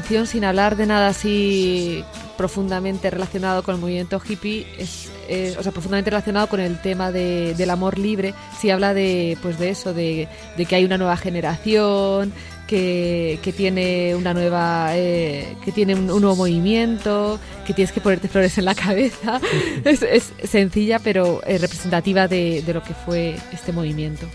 [0.05, 2.03] Canción, sin hablar de nada así
[2.37, 5.09] profundamente relacionado con el movimiento hippie, es,
[5.57, 9.57] o sea, profundamente relacionado con el tema de, del amor libre, si habla de, pues
[9.57, 10.27] de eso, de,
[10.69, 12.33] que hay una nueva generación,
[12.67, 18.27] que, que tiene una nueva, eh, que tiene un, nuevo movimiento, que tienes que ponerte
[18.27, 19.41] flores en la cabeza.
[19.85, 24.27] es, es, sencilla, pero eh, representativa de, de, lo que fue este movimiento.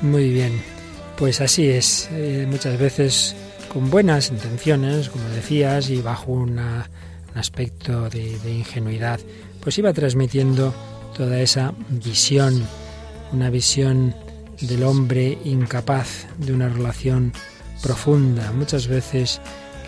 [0.00, 0.58] Muy bien,
[1.18, 2.08] pues así es.
[2.12, 3.36] Eh, muchas veces
[3.76, 6.58] con buenas intenciones, como decías, y bajo un
[7.34, 9.20] aspecto de, ingenuidad,
[9.60, 10.72] pues iba transmitiendo
[11.14, 12.66] toda esa visión,
[13.34, 14.14] una visión
[14.62, 17.34] del hombre incapaz de una relación
[17.82, 19.42] profunda, muchas veces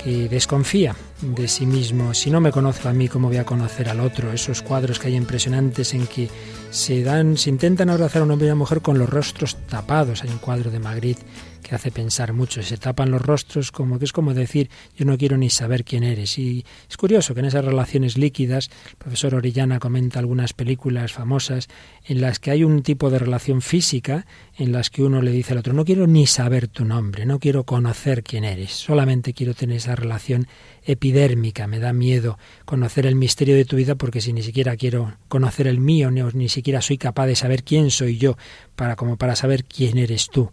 [0.05, 2.13] que desconfía de sí mismo.
[2.13, 4.31] Si no me conozco a mí, ¿cómo voy a conocer al otro?
[4.35, 6.29] Esos cuadros que hay impresionantes en que
[6.71, 9.57] se dan, se intentan abrazar a un hombre y a una mujer con los rostros
[9.67, 10.23] tapados.
[10.25, 11.25] Hay un cuadro de Magritte
[11.61, 12.63] que hace pensar mucho.
[12.63, 16.05] Se tapan los rostros como que es como decir yo no quiero ni saber quién
[16.05, 16.39] eres.
[16.39, 21.69] Y es curioso que en esas relaciones líquidas, el profesor Orellana comenta algunas películas famosas
[22.05, 25.53] en las que hay un tipo de relación física en las que uno le dice
[25.53, 29.55] al otro no quiero ni saber tu nombre, no quiero conocer quién eres, solamente quiero
[29.55, 30.49] tener esa relación
[30.85, 35.15] epidérmica, me da miedo conocer el misterio de tu vida porque si ni siquiera quiero
[35.29, 38.37] conocer el mío, ni, ni siquiera soy capaz de saber quién soy yo
[38.75, 40.51] para como para saber quién eres tú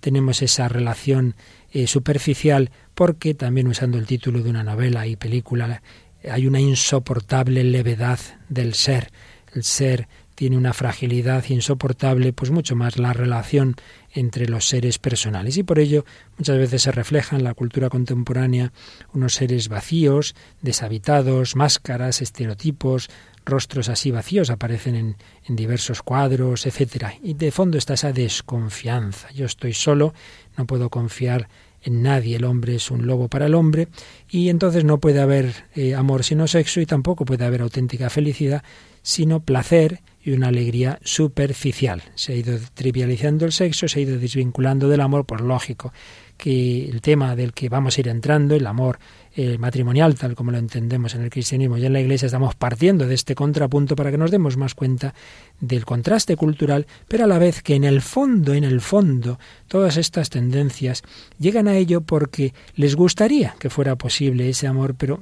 [0.00, 1.34] tenemos esa relación
[1.72, 5.82] eh, superficial porque también usando el título de una novela y película
[6.28, 9.10] hay una insoportable levedad del ser.
[9.54, 10.08] El ser
[10.38, 13.74] tiene una fragilidad insoportable, pues mucho más la relación
[14.12, 15.56] entre los seres personales.
[15.56, 16.04] Y por ello
[16.36, 18.72] muchas veces se refleja en la cultura contemporánea
[19.12, 23.10] unos seres vacíos, deshabitados, máscaras, estereotipos,
[23.48, 27.14] rostros así vacíos aparecen en, en diversos cuadros, etcétera.
[27.22, 29.30] Y de fondo está esa desconfianza.
[29.32, 30.14] Yo estoy solo,
[30.56, 31.48] no puedo confiar
[31.82, 32.36] en nadie.
[32.36, 33.88] El hombre es un lobo para el hombre
[34.28, 38.62] y entonces no puede haber eh, amor sino sexo y tampoco puede haber auténtica felicidad
[39.02, 42.02] sino placer y una alegría superficial.
[42.14, 45.92] Se ha ido trivializando el sexo, se ha ido desvinculando del amor, por lógico
[46.38, 48.98] que el tema del que vamos a ir entrando, el amor
[49.34, 53.06] eh, matrimonial, tal como lo entendemos en el cristianismo y en la iglesia, estamos partiendo
[53.06, 55.14] de este contrapunto para que nos demos más cuenta
[55.60, 59.96] del contraste cultural, pero a la vez que en el fondo, en el fondo, todas
[59.96, 61.02] estas tendencias
[61.38, 65.20] llegan a ello porque les gustaría que fuera posible ese amor, pero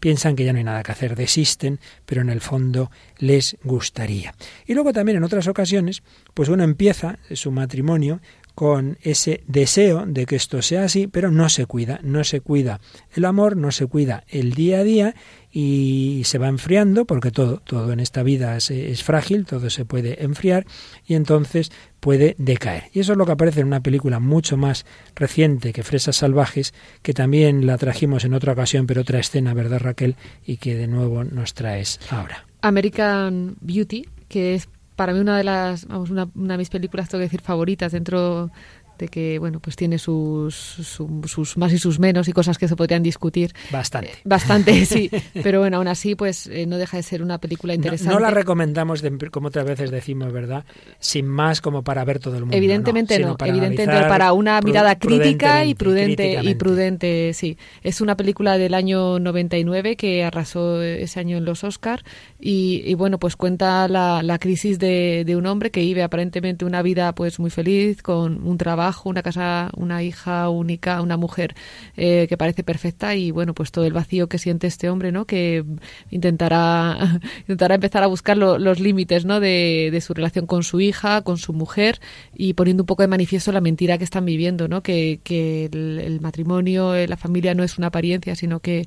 [0.00, 4.34] piensan que ya no hay nada que hacer, desisten, pero en el fondo les gustaría.
[4.66, 8.20] Y luego también en otras ocasiones, pues uno empieza su matrimonio
[8.58, 12.80] con ese deseo de que esto sea así, pero no se cuida, no se cuida
[13.14, 15.14] el amor, no se cuida el día a día
[15.52, 19.84] y se va enfriando, porque todo, todo en esta vida es, es, frágil, todo se
[19.84, 20.66] puede enfriar
[21.06, 22.90] y entonces puede decaer.
[22.92, 26.74] Y eso es lo que aparece en una película mucho más reciente que Fresas Salvajes,
[27.02, 30.16] que también la trajimos en otra ocasión, pero otra escena, ¿verdad Raquel?
[30.44, 32.44] Y que de nuevo nos traes ahora.
[32.62, 34.68] American Beauty, que es
[34.98, 37.92] para mí una de las, vamos, una, una de mis películas, tengo que decir, favoritas
[37.92, 38.50] dentro
[38.98, 42.76] de que bueno pues tiene sus, sus, más y sus menos y cosas que se
[42.76, 43.52] podrían discutir.
[43.70, 44.10] Bastante.
[44.10, 45.10] Eh, bastante sí.
[45.32, 48.30] Pero bueno aún así pues eh, no deja de ser una película interesante no, la
[48.30, 50.64] recomendamos como otras veces decimos verdad
[50.98, 54.98] sin más como para ver todo el mundo evidentemente no, para evidentemente para una mirada
[54.98, 57.56] crítica y prudente y prudente sí.
[57.82, 62.04] Es una película del año 99 que arrasó ese año en los Oscar
[62.40, 66.82] y, bueno pues cuenta la, la crisis de, de un hombre que vive aparentemente una
[66.82, 71.54] vida pues muy feliz con un trabajo una casa, una hija única, una mujer
[71.96, 75.24] eh, que parece perfecta y bueno, pues todo el vacío que siente este hombre, ¿no?
[75.24, 75.64] Que
[76.10, 79.40] intentará, intentará empezar a buscar los límites, ¿no?
[79.40, 82.00] De, su relación con su hija, con su mujer
[82.34, 84.82] y poniendo un poco de manifiesto la mentira que están viviendo, ¿no?
[84.82, 85.20] Que,
[85.72, 88.86] el, matrimonio, eh, la familia no es una apariencia, sino que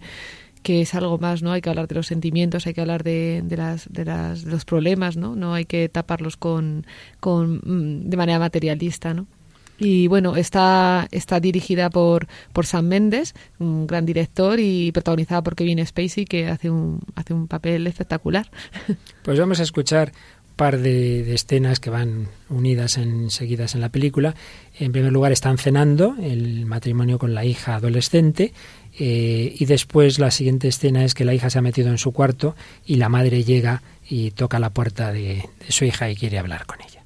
[0.64, 1.52] que es algo más, ¿no?
[1.52, 4.52] Hay que hablar de los sentimientos, hay que hablar de, de, las, de, las, de
[4.52, 5.36] los problemas, ¿no?
[5.36, 6.86] No hay que taparlos con,
[7.20, 9.28] con, mm, de manera materialista, ¿no?
[9.84, 15.56] Y bueno, está, está dirigida por, por Sam Mendes, un gran director, y protagonizada por
[15.56, 18.50] Kevin Spacey, que hace un, hace un papel espectacular.
[19.24, 20.12] Pues vamos a escuchar
[20.50, 24.36] un par de, escenas que van unidas en, seguidas en la película.
[24.78, 28.54] En primer lugar, están cenando el matrimonio con la hija adolescente.
[29.00, 32.12] Eh, y después la siguiente escena es que la hija se ha metido en su
[32.12, 36.68] cuarto y la madre llega y toca la puerta de su hija y quiere hablar
[36.68, 37.01] con ella.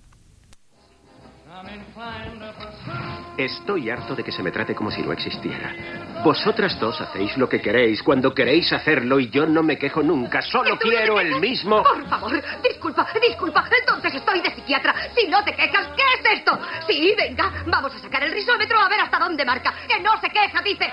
[3.38, 5.76] Estoy harto de que se me trate como si no existiera.
[6.24, 10.42] Vosotras dos hacéis lo que queréis cuando queréis hacerlo y yo no me quejo nunca.
[10.42, 11.84] Solo quiero el mismo.
[11.84, 13.66] Por favor, disculpa, disculpa.
[13.78, 14.96] Entonces estoy de psiquiatra.
[15.14, 16.58] Si no te quejas, ¿qué es esto?
[16.88, 19.74] Sí, venga, vamos a sacar el risómetro a ver hasta dónde marca.
[19.86, 20.90] Que no se queja, dice.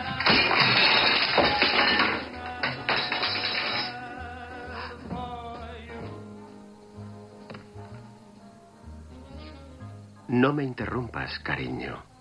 [10.29, 12.12] No me interrumpas, cariño.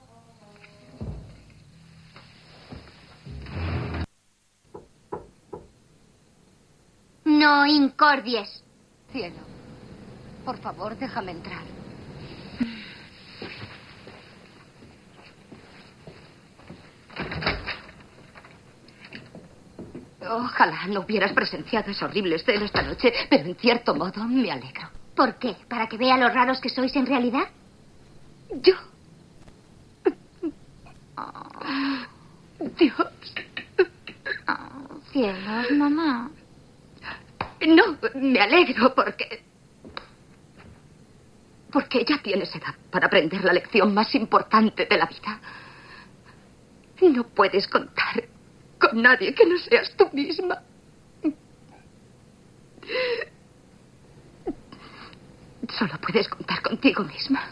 [7.40, 8.64] No incordies.
[9.12, 9.42] Cielo,
[10.44, 11.64] por favor, déjame entrar.
[20.30, 24.90] Ojalá no hubieras presenciado esa horrible escena esta noche, pero en cierto modo me alegro.
[25.16, 25.56] ¿Por qué?
[25.70, 27.50] ¿Para que vea lo raros que sois en realidad?
[28.62, 28.76] Yo.
[31.18, 32.06] Oh,
[32.78, 33.36] Dios.
[34.48, 36.32] Oh, cielos, mamá.
[37.68, 39.44] No, me alegro porque...
[41.72, 45.40] Porque ya tienes edad para aprender la lección más importante de la vida.
[47.02, 48.26] No puedes contar
[48.78, 50.62] con nadie que no seas tú misma.
[55.70, 57.50] Solo puedes contar contigo misma.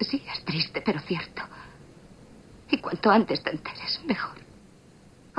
[0.00, 1.42] Sí, es triste, pero cierto.
[2.70, 4.47] Y cuanto antes te enteres, mejor.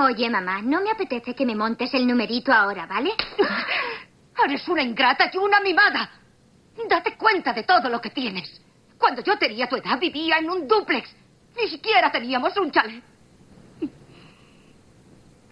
[0.02, 3.10] Oye, mamá, no me apetece que me montes el numerito ahora, ¿vale?
[4.46, 6.10] Eres una ingrata y una mimada.
[6.88, 8.62] Date cuenta de todo lo que tienes.
[8.96, 11.14] Cuando yo tenía tu edad vivía en un dúplex.
[11.54, 13.02] Ni siquiera teníamos un chalet.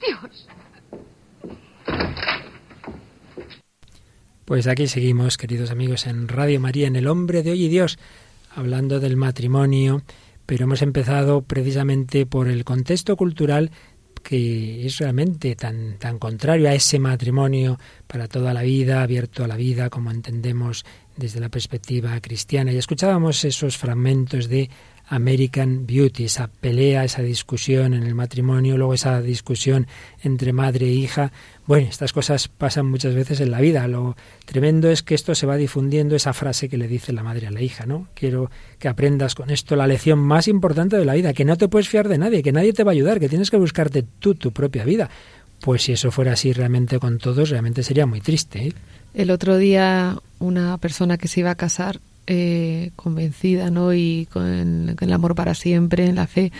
[0.00, 0.48] Dios.
[4.46, 7.98] Pues aquí seguimos, queridos amigos, en Radio María, en El Hombre de Hoy y Dios,
[8.54, 10.00] hablando del matrimonio,
[10.46, 13.72] pero hemos empezado precisamente por el contexto cultural
[14.20, 19.48] que es realmente tan, tan contrario a ese matrimonio para toda la vida, abierto a
[19.48, 20.84] la vida, como entendemos
[21.16, 22.72] desde la perspectiva cristiana.
[22.72, 24.70] Y escuchábamos esos fragmentos de
[25.08, 29.86] American Beauty, esa pelea, esa discusión en el matrimonio, luego esa discusión
[30.22, 31.32] entre madre e hija.
[31.66, 33.88] Bueno, estas cosas pasan muchas veces en la vida.
[33.88, 37.46] Lo tremendo es que esto se va difundiendo, esa frase que le dice la madre
[37.46, 38.08] a la hija, ¿no?
[38.14, 41.68] Quiero que aprendas con esto la lección más importante de la vida, que no te
[41.68, 44.34] puedes fiar de nadie, que nadie te va a ayudar, que tienes que buscarte tú
[44.34, 45.08] tu propia vida.
[45.60, 48.68] Pues si eso fuera así realmente con todos, realmente sería muy triste.
[48.68, 48.72] ¿eh?
[49.14, 51.98] El otro día una persona que se iba a casar
[52.30, 53.94] eh, convencida, ¿no?
[53.94, 56.52] Y con, el amor para siempre, en la fe,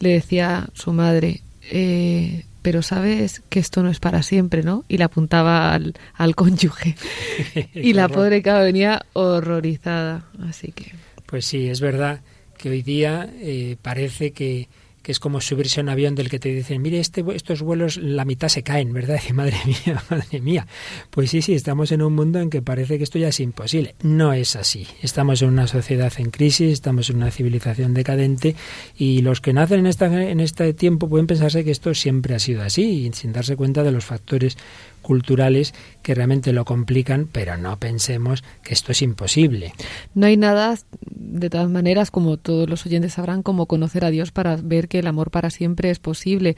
[0.00, 4.84] le decía su madre, eh, pero sabes que esto no es para siempre, ¿no?
[4.88, 6.96] Y le apuntaba al, al cónyuge.
[7.74, 10.92] y la pobre venía horrorizada, así que...
[11.26, 12.20] Pues sí, es verdad
[12.58, 14.68] que hoy día eh, parece que
[15.02, 17.96] que es como subirse a un avión del que te dicen, mire, este, estos vuelos
[17.96, 19.20] la mitad se caen, ¿verdad?
[19.28, 20.66] Y madre mía, madre mía.
[21.10, 23.94] Pues sí, sí, estamos en un mundo en que parece que esto ya es imposible.
[24.02, 24.86] No es así.
[25.00, 28.56] Estamos en una sociedad en crisis, estamos en una civilización decadente
[28.96, 32.38] y los que nacen en, esta, en este tiempo pueden pensarse que esto siempre ha
[32.38, 34.56] sido así sin darse cuenta de los factores
[35.02, 39.74] culturales que realmente lo complican, pero no pensemos que esto es imposible.
[40.14, 40.78] No hay nada,
[41.10, 45.00] de todas maneras, como todos los oyentes sabrán, como conocer a Dios para ver que
[45.00, 46.56] el amor para siempre es posible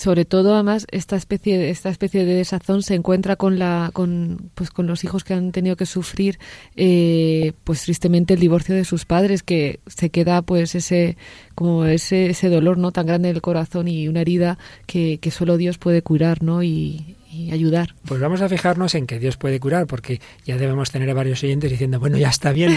[0.00, 4.50] sobre todo además esta especie de, esta especie de desazón se encuentra con la con
[4.54, 6.38] pues con los hijos que han tenido que sufrir
[6.74, 11.18] eh, pues tristemente el divorcio de sus padres que se queda pues ese
[11.54, 15.30] como ese, ese dolor no tan grande en el corazón y una herida que, que
[15.30, 17.94] solo Dios puede curar no y, y ayudar.
[18.06, 21.42] Pues vamos a fijarnos en que Dios puede curar, porque ya debemos tener a varios
[21.44, 22.76] oyentes diciendo, bueno, ya está bien,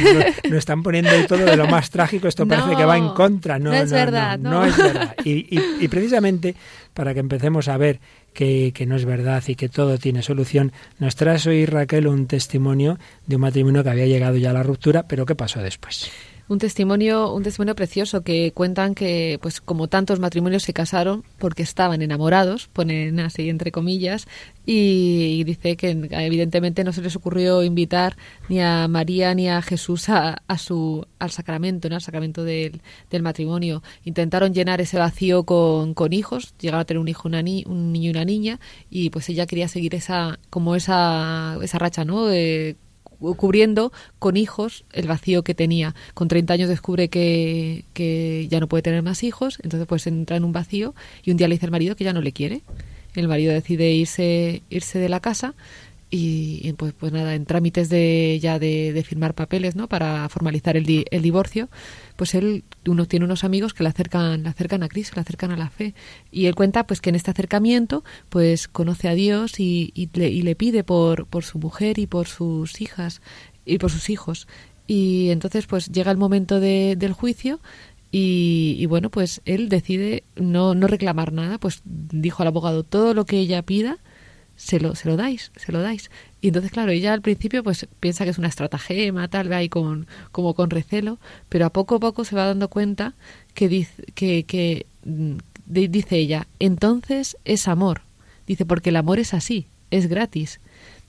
[0.50, 3.58] nos, están poniendo todo de lo más trágico, esto parece que va en contra.
[3.58, 4.38] No, no es verdad.
[4.38, 5.16] No, es verdad.
[5.26, 6.56] Y, y, precisamente
[6.94, 8.00] para que empecemos a ver
[8.34, 12.28] que, que, no es verdad y que todo tiene solución, nos trae hoy Raquel un
[12.28, 16.12] testimonio de un matrimonio que había llegado ya a la ruptura, pero ¿qué pasó después?
[16.50, 21.64] Un testimonio, un testimonio precioso que cuentan que, pues como tantos matrimonios se casaron porque
[21.64, 24.28] estaban enamorados, ponen así entre comillas,
[24.66, 28.16] y, dice que evidentemente no se les ocurrió invitar
[28.50, 33.84] ni a María ni a Jesús a, su al sacramento, al sacramento del, del, matrimonio.
[34.04, 38.08] Intentaron llenar ese vacío con, con hijos, llegaron a tener un hijo, una un niño
[38.08, 42.28] y una niña, y pues ella quería seguir esa como esa esa racha, ¿no?
[43.38, 45.96] Cubriendo con hijos el vacío que tenía.
[46.14, 50.38] Con 30 años descubre que, que ya no puede tener más hijos, entonces pues entra
[50.38, 50.94] en un vacío
[51.24, 52.62] y un día le dice al marido que ya no le quiere.
[53.16, 55.54] El marido decide irse, irse de la casa
[56.16, 59.90] y, pues, pues nada, en trámites de ya de, firmar papeles, ¿no?
[59.90, 61.70] Para formalizar el, el divorcio,
[62.18, 65.50] pues él uno tiene unos amigos que le acercan, le acercan a Cristo, le acercan
[65.50, 65.96] a la fe.
[66.32, 70.30] Y él cuenta pues que en este acercamiento pues conoce a Dios y, y, le,
[70.30, 73.24] y le, pide por, por su mujer y por sus hijas
[73.66, 74.48] y por sus hijos.
[74.86, 77.60] Y entonces pues llega el momento de, del juicio
[78.12, 83.16] y, y, bueno pues él decide no, no reclamar nada, pues dijo al abogado todo
[83.16, 83.98] lo que ella pida
[84.56, 86.10] se lo, se lo dais, se lo dais.
[86.42, 89.70] Y entonces, claro, ella al principio pues piensa que es una estratagema, tal, ve ahí
[89.70, 93.14] con, como con recelo, pero a poco a poco se va dando cuenta
[93.54, 98.02] que dice, que mm, dice ella, entonces es amor.
[98.48, 100.60] Dice, porque el amor es así, es gratis.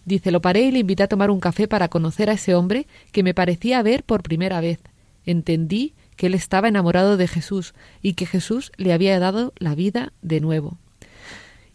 [0.04, 2.86] Dice, lo paré y le invité a tomar un café para conocer a ese hombre
[3.10, 4.78] que me parecía ver por primera vez.
[5.26, 10.12] Entendí que él estaba enamorado de Jesús y que Jesús le había dado la vida
[10.22, 10.78] de nuevo.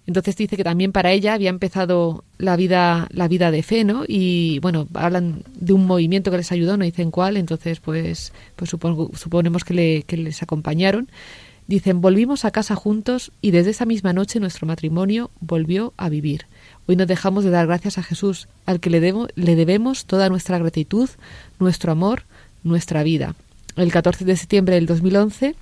[0.10, 4.06] Entonces dice que también para ella había empezado la vida, la vida de fe, ¿no?
[4.08, 8.72] Y bueno, hablan de un movimiento que les ayudó, no dicen cuál, entonces pues, pues
[8.72, 11.12] suponemos que, que les acompañaron.
[11.68, 16.48] Dicen, volvimos a casa juntos y desde esa misma noche nuestro matrimonio volvió a vivir.
[16.88, 20.28] Hoy no dejamos de dar gracias a Jesús, al que le, debo, le debemos toda
[20.28, 21.08] nuestra gratitud,
[21.60, 22.24] nuestro amor,
[22.64, 23.36] nuestra vida.
[23.76, 25.56] El 14 de septiembre del 2011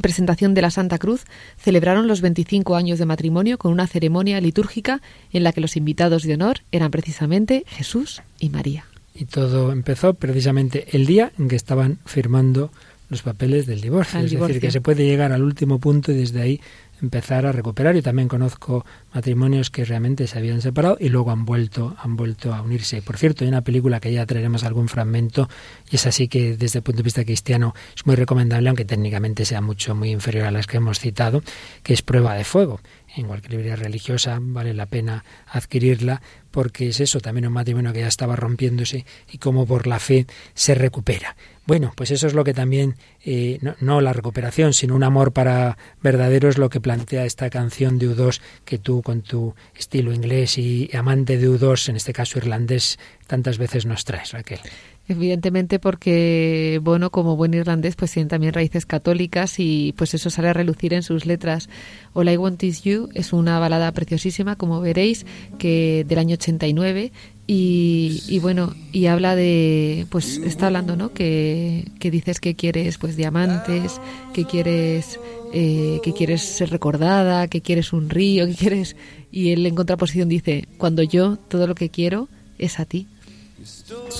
[0.00, 1.24] presentación de la Santa Cruz,
[1.58, 5.00] celebraron los 25 años de matrimonio con una ceremonia litúrgica
[5.32, 8.84] en la que los invitados de honor eran precisamente Jesús y María.
[9.14, 12.70] Y todo empezó precisamente el día en que estaban firmando
[13.10, 14.20] los papeles del divorcio.
[14.20, 16.60] es decir, que se puede llegar al último punto y desde ahí
[17.02, 17.94] empezar a recuperar.
[17.94, 18.84] Yo también conozco
[19.14, 23.02] matrimonios que realmente se habían separado y luego han vuelto, han vuelto a unirse.
[23.02, 25.48] Por cierto, hay una película que ya traeremos algún fragmento
[25.90, 29.44] y es así que desde el punto de vista cristiano es muy recomendable, aunque técnicamente
[29.44, 31.42] sea mucho muy inferior a las que hemos citado,
[31.82, 32.80] que es Prueba de Fuego.
[33.18, 38.00] En cualquier librería religiosa vale la pena adquirirla porque es eso, también un matrimonio que
[38.00, 41.36] ya estaba rompiéndose y como por la fe se recupera.
[41.66, 42.94] Bueno, pues eso es lo que también,
[43.24, 47.98] eh, no, la recuperación, sino un amor para verdadero es lo que plantea esta canción
[47.98, 52.38] de U2 que tú con tu estilo inglés y amante de U2, en este caso
[52.38, 54.60] irlandés, tantas veces nos traes, Raquel.
[55.08, 60.48] Evidentemente porque bueno, como buen irlandés, pues tiene también raíces católicas y pues eso sale
[60.48, 61.70] a relucir en sus letras.
[62.12, 65.24] All I Want Is You es una balada preciosísima, como veréis,
[65.58, 67.10] que del año 89
[67.50, 71.14] y, y, bueno, y habla de, pues está hablando, ¿no?
[71.14, 74.02] Que, que dices que quieres pues diamantes,
[74.34, 75.18] que quieres,
[75.54, 78.96] eh, que quieres ser recordada, que quieres un río, que quieres...
[79.32, 82.28] Y él en contraposición dice, cuando yo todo lo que quiero
[82.58, 83.06] es a ti.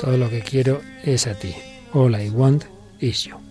[0.01, 1.55] Todo lo que quiero es a ti.
[1.93, 2.65] All I want
[3.01, 3.48] is you.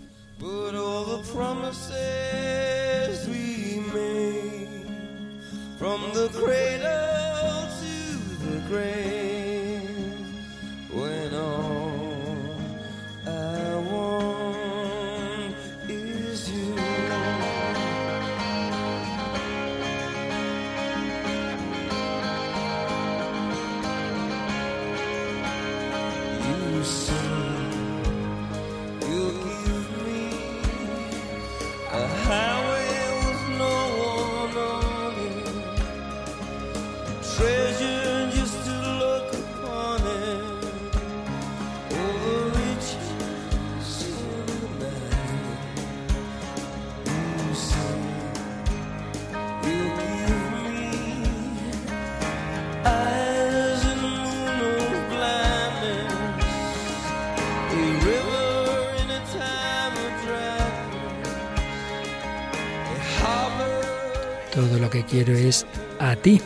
[65.09, 65.65] Quiero es
[65.99, 66.41] a ti.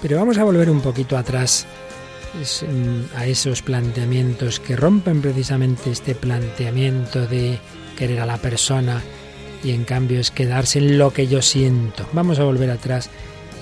[0.00, 1.66] Pero vamos a volver un poquito atrás
[2.34, 7.58] mm, a esos planteamientos que rompen precisamente este planteamiento de
[7.96, 9.00] querer a la persona
[9.62, 12.06] y en cambio es quedarse en lo que yo siento.
[12.12, 13.10] Vamos a volver atrás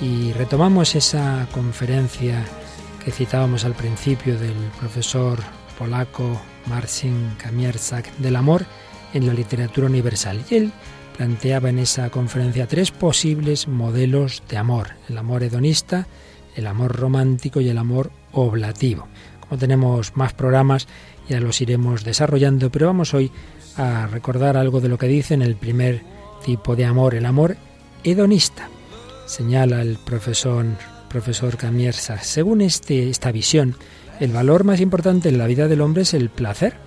[0.00, 2.42] y retomamos esa conferencia
[3.04, 5.38] que citábamos al principio del profesor
[5.78, 8.64] polaco Marcin Kamierzak del amor
[9.12, 10.42] en la literatura universal.
[10.50, 10.72] Y él
[11.20, 16.06] planteaba en esa conferencia tres posibles modelos de amor, el amor hedonista,
[16.56, 19.06] el amor romántico y el amor oblativo.
[19.40, 20.88] Como tenemos más programas,
[21.28, 23.30] ya los iremos desarrollando, pero vamos hoy
[23.76, 26.00] a recordar algo de lo que dice en el primer
[26.42, 27.58] tipo de amor, el amor
[28.02, 28.70] hedonista.
[29.26, 30.64] Señala el profesor,
[31.10, 33.76] profesor Camiersa, según este, esta visión,
[34.20, 36.78] el valor más importante en la vida del hombre es el placer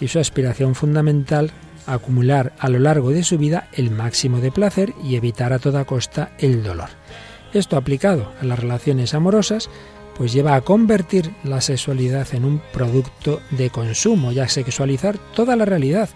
[0.00, 1.50] y su aspiración fundamental
[1.92, 5.84] acumular a lo largo de su vida el máximo de placer y evitar a toda
[5.84, 6.88] costa el dolor.
[7.52, 9.68] Esto aplicado a las relaciones amorosas
[10.16, 15.56] pues lleva a convertir la sexualidad en un producto de consumo y a sexualizar toda
[15.56, 16.10] la realidad,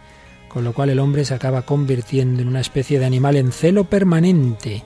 [0.48, 3.84] con lo cual el hombre se acaba convirtiendo en una especie de animal en celo
[3.84, 4.84] permanente,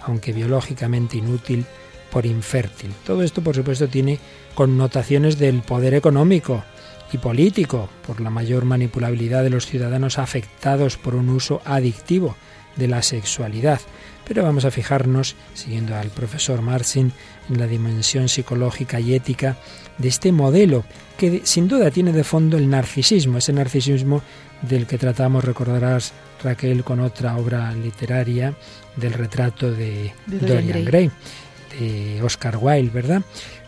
[0.00, 1.66] aunque biológicamente inútil
[2.10, 2.94] por infértil.
[3.04, 4.18] Todo esto, por supuesto, tiene
[4.54, 6.64] connotaciones del poder económico
[7.12, 12.36] y político, por la mayor manipulabilidad de los ciudadanos afectados por un uso adictivo
[12.76, 13.80] de la sexualidad.
[14.26, 17.12] Pero vamos a fijarnos, siguiendo al profesor Marcin,
[17.50, 19.58] en la dimensión psicológica y ética
[19.98, 20.84] de este modelo,
[21.18, 24.22] que sin duda tiene de fondo el narcisismo, ese narcisismo
[24.62, 28.54] del que tratamos, recordarás Raquel, con otra obra literaria
[28.96, 31.10] del retrato de, Dorian, Gray.
[31.78, 33.22] de Oscar Wilde, ¿verdad?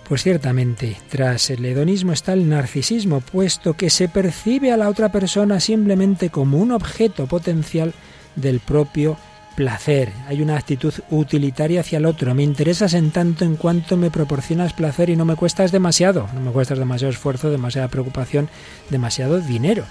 [0.08, 5.10] Pues ciertamente, tras el hedonismo está el narcisismo, puesto que se percibe a la otra
[5.10, 7.92] persona simplemente como un objeto potencial
[8.36, 9.16] del propio
[9.56, 10.12] placer.
[10.28, 12.34] Hay una actitud utilitaria hacia el otro.
[12.34, 16.28] Me interesas en tanto en cuanto me proporcionas placer y no me cuestas demasiado.
[16.34, 18.48] No me cuestas demasiado esfuerzo, demasiada preocupación,
[18.90, 19.84] demasiado dinero.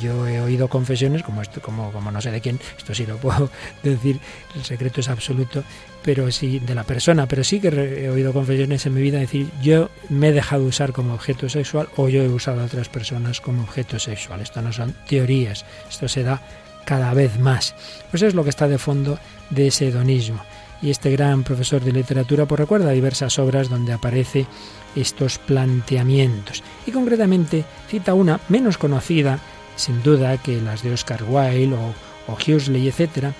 [0.00, 3.18] Yo he oído confesiones, como esto, como, como no sé de quién, esto sí lo
[3.18, 3.50] puedo
[3.82, 4.18] decir,
[4.56, 5.62] el secreto es absoluto,
[6.02, 9.50] pero sí de la persona, pero sí que he oído confesiones en mi vida decir
[9.62, 13.40] yo me he dejado usar como objeto sexual o yo he usado a otras personas
[13.40, 14.40] como objeto sexual.
[14.40, 16.42] Esto no son teorías, esto se da
[16.84, 17.74] cada vez más.
[18.10, 19.18] Pues es lo que está de fondo
[19.50, 20.40] de ese hedonismo.
[20.82, 24.46] Y este gran profesor de literatura pues recuerda diversas obras donde aparece
[24.94, 26.62] estos planteamientos.
[26.86, 29.38] Y concretamente cita una menos conocida
[29.76, 33.32] sin duda que las de Oscar Wilde o, o Huxley, etcétera,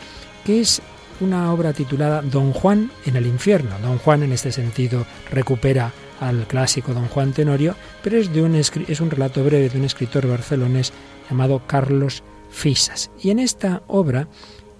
[0.44, 0.82] que es
[1.20, 3.78] una obra titulada Don Juan en el infierno.
[3.80, 8.54] Don Juan en este sentido recupera al clásico Don Juan Tenorio, pero es, de un,
[8.54, 10.92] es un relato breve de un escritor barcelonés
[11.28, 12.22] llamado Carlos
[12.54, 13.10] Fisas.
[13.20, 14.28] Y en esta obra,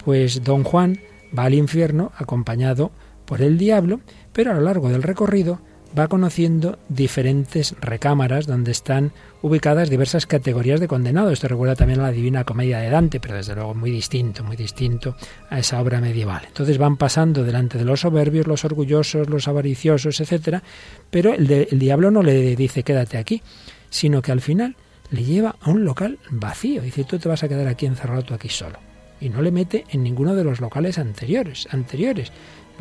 [0.04, 1.00] pues Don Juan
[1.36, 2.92] va al infierno acompañado
[3.26, 4.00] por el diablo,
[4.32, 5.58] pero a lo largo del recorrido
[5.98, 9.12] va conociendo diferentes recámaras donde están
[9.42, 11.32] ubicadas diversas categorías de condenados.
[11.32, 14.56] Esto recuerda también a la Divina Comedia de Dante, pero desde luego muy distinto, muy
[14.56, 15.16] distinto
[15.50, 16.42] a esa obra medieval.
[16.46, 20.62] Entonces van pasando delante de los soberbios, los orgullosos, los avariciosos, etcétera,
[21.10, 23.42] pero el, el diablo no le dice quédate aquí,
[23.90, 24.76] sino que al final
[25.14, 26.82] le lleva a un local vacío.
[26.82, 28.78] Dice tú te vas a quedar aquí encerrado tú aquí solo.
[29.20, 32.32] Y no le mete en ninguno de los locales anteriores, anteriores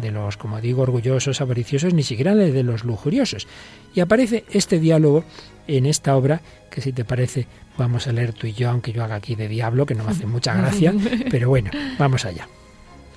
[0.02, 3.48] de los, como digo, orgullosos, avariciosos, ni siquiera de los lujuriosos.
[3.94, 5.24] Y aparece este diálogo
[5.68, 9.04] en esta obra, que si te parece vamos a leer tú y yo, aunque yo
[9.04, 10.94] haga aquí de diablo, que no me hace mucha gracia,
[11.30, 12.48] pero bueno, vamos allá.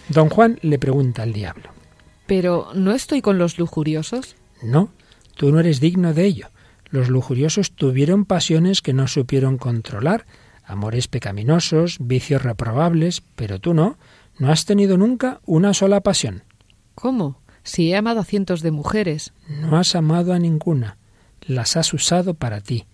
[0.08, 1.70] Don Juan le pregunta al diablo.
[2.26, 4.36] ¿Pero no estoy con los lujuriosos?
[4.62, 4.90] No,
[5.34, 6.48] tú no eres digno de ello.
[6.88, 10.26] Los lujuriosos tuvieron pasiones que no supieron controlar,
[10.64, 13.98] amores pecaminosos, vicios reprobables, pero tú no,
[14.38, 16.42] no has tenido nunca una sola pasión.
[16.94, 17.40] ¿Cómo?
[17.62, 19.32] Si he amado a cientos de mujeres.
[19.48, 20.98] No has amado a ninguna.
[21.46, 22.86] Las has usado para ti.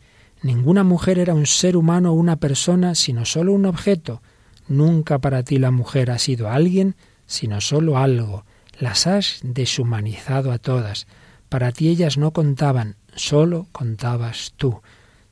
[0.42, 4.22] Ninguna mujer era un ser humano o una persona, sino solo un objeto.
[4.68, 8.44] Nunca para ti la mujer ha sido alguien, sino solo algo.
[8.78, 11.06] Las has deshumanizado a todas.
[11.48, 14.80] Para ti ellas no contaban, solo contabas tú.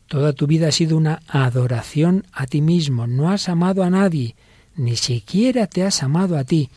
[0.06, 3.06] Toda tu vida ha sido una adoración a ti mismo.
[3.06, 4.34] No has amado a nadie,
[4.74, 6.70] ni siquiera te has amado a ti.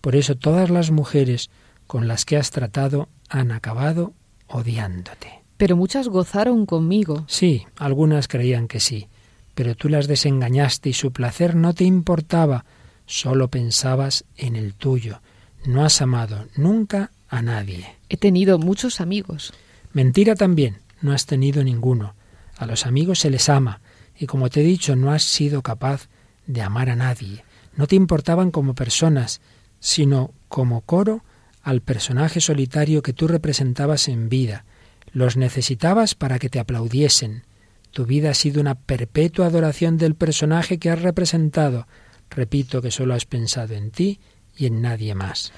[0.00, 1.50] Por eso todas las mujeres
[1.86, 4.12] con las que has tratado han acabado
[4.48, 5.40] odiándote.
[5.56, 7.24] Pero muchas gozaron conmigo.
[7.26, 9.08] Sí, algunas creían que sí,
[9.54, 12.64] pero tú las desengañaste y su placer no te importaba,
[13.06, 15.20] solo pensabas en el tuyo.
[15.64, 17.86] No has amado nunca a nadie.
[18.08, 19.54] He tenido muchos amigos.
[19.94, 22.16] Mentira también, no has tenido ninguno.
[22.58, 23.80] A los amigos se les ama,
[24.18, 26.08] y como te he dicho, no has sido capaz
[26.46, 27.44] de amar a nadie.
[27.76, 29.40] No te importaban como personas,
[29.78, 31.24] sino como coro
[31.62, 34.64] al personaje solitario que tú representabas en vida.
[35.12, 37.44] Los necesitabas para que te aplaudiesen.
[37.92, 41.86] Tu vida ha sido una perpetua adoración del personaje que has representado.
[42.30, 44.18] Repito que solo has pensado en ti
[44.56, 45.52] y en nadie más.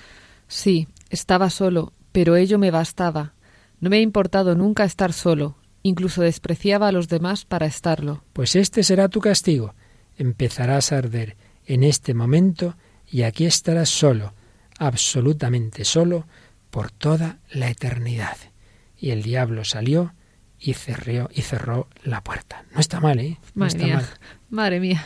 [0.47, 3.32] Sí, estaba solo, pero ello me bastaba.
[3.81, 8.24] No me ha importado nunca estar solo, incluso despreciaba a los demás para estarlo.
[8.33, 9.74] Pues este será tu castigo.
[10.16, 14.33] Empezarás a arder en este momento y aquí estarás solo,
[14.79, 16.27] absolutamente solo,
[16.70, 18.37] por toda la eternidad.
[18.99, 20.14] Y el diablo salió
[20.59, 22.64] y cerró, y cerró la puerta.
[22.72, 23.39] No está mal, ¿eh?
[23.55, 23.97] No Madre está mía.
[23.97, 24.07] mal.
[24.51, 25.05] Madre mía.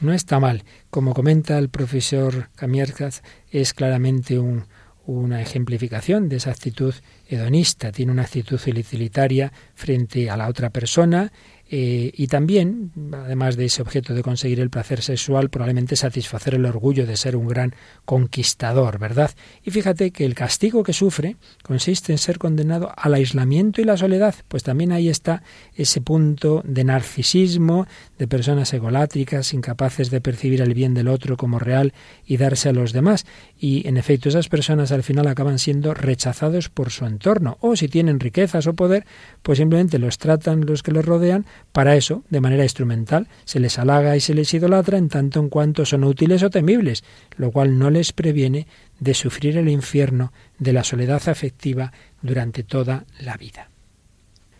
[0.00, 0.64] No está mal.
[0.90, 4.66] Como comenta el profesor Camiercas, es claramente un,
[5.06, 6.94] una ejemplificación de esa actitud
[7.28, 7.92] hedonista.
[7.92, 11.30] Tiene una actitud utilitaria frente a la otra persona
[11.70, 16.64] eh, y también, además de ese objeto de conseguir el placer sexual, probablemente satisfacer el
[16.64, 17.74] orgullo de ser un gran
[18.06, 19.32] conquistador, ¿verdad?
[19.62, 23.98] Y fíjate que el castigo que sufre consiste en ser condenado al aislamiento y la
[23.98, 25.42] soledad, pues también ahí está
[25.74, 27.86] ese punto de narcisismo,
[28.18, 31.92] de personas egolátricas, incapaces de percibir el bien del otro como real
[32.24, 33.26] y darse a los demás.
[33.60, 37.88] Y en efecto, esas personas al final acaban siendo rechazados por su entorno, o si
[37.88, 39.04] tienen riquezas o poder,
[39.42, 43.78] pues simplemente los tratan los que los rodean para eso, de manera instrumental, se les
[43.78, 47.02] halaga y se les idolatra en tanto en cuanto son útiles o temibles,
[47.36, 48.68] lo cual no les previene
[49.00, 51.92] de sufrir el infierno de la soledad afectiva
[52.22, 53.70] durante toda la vida.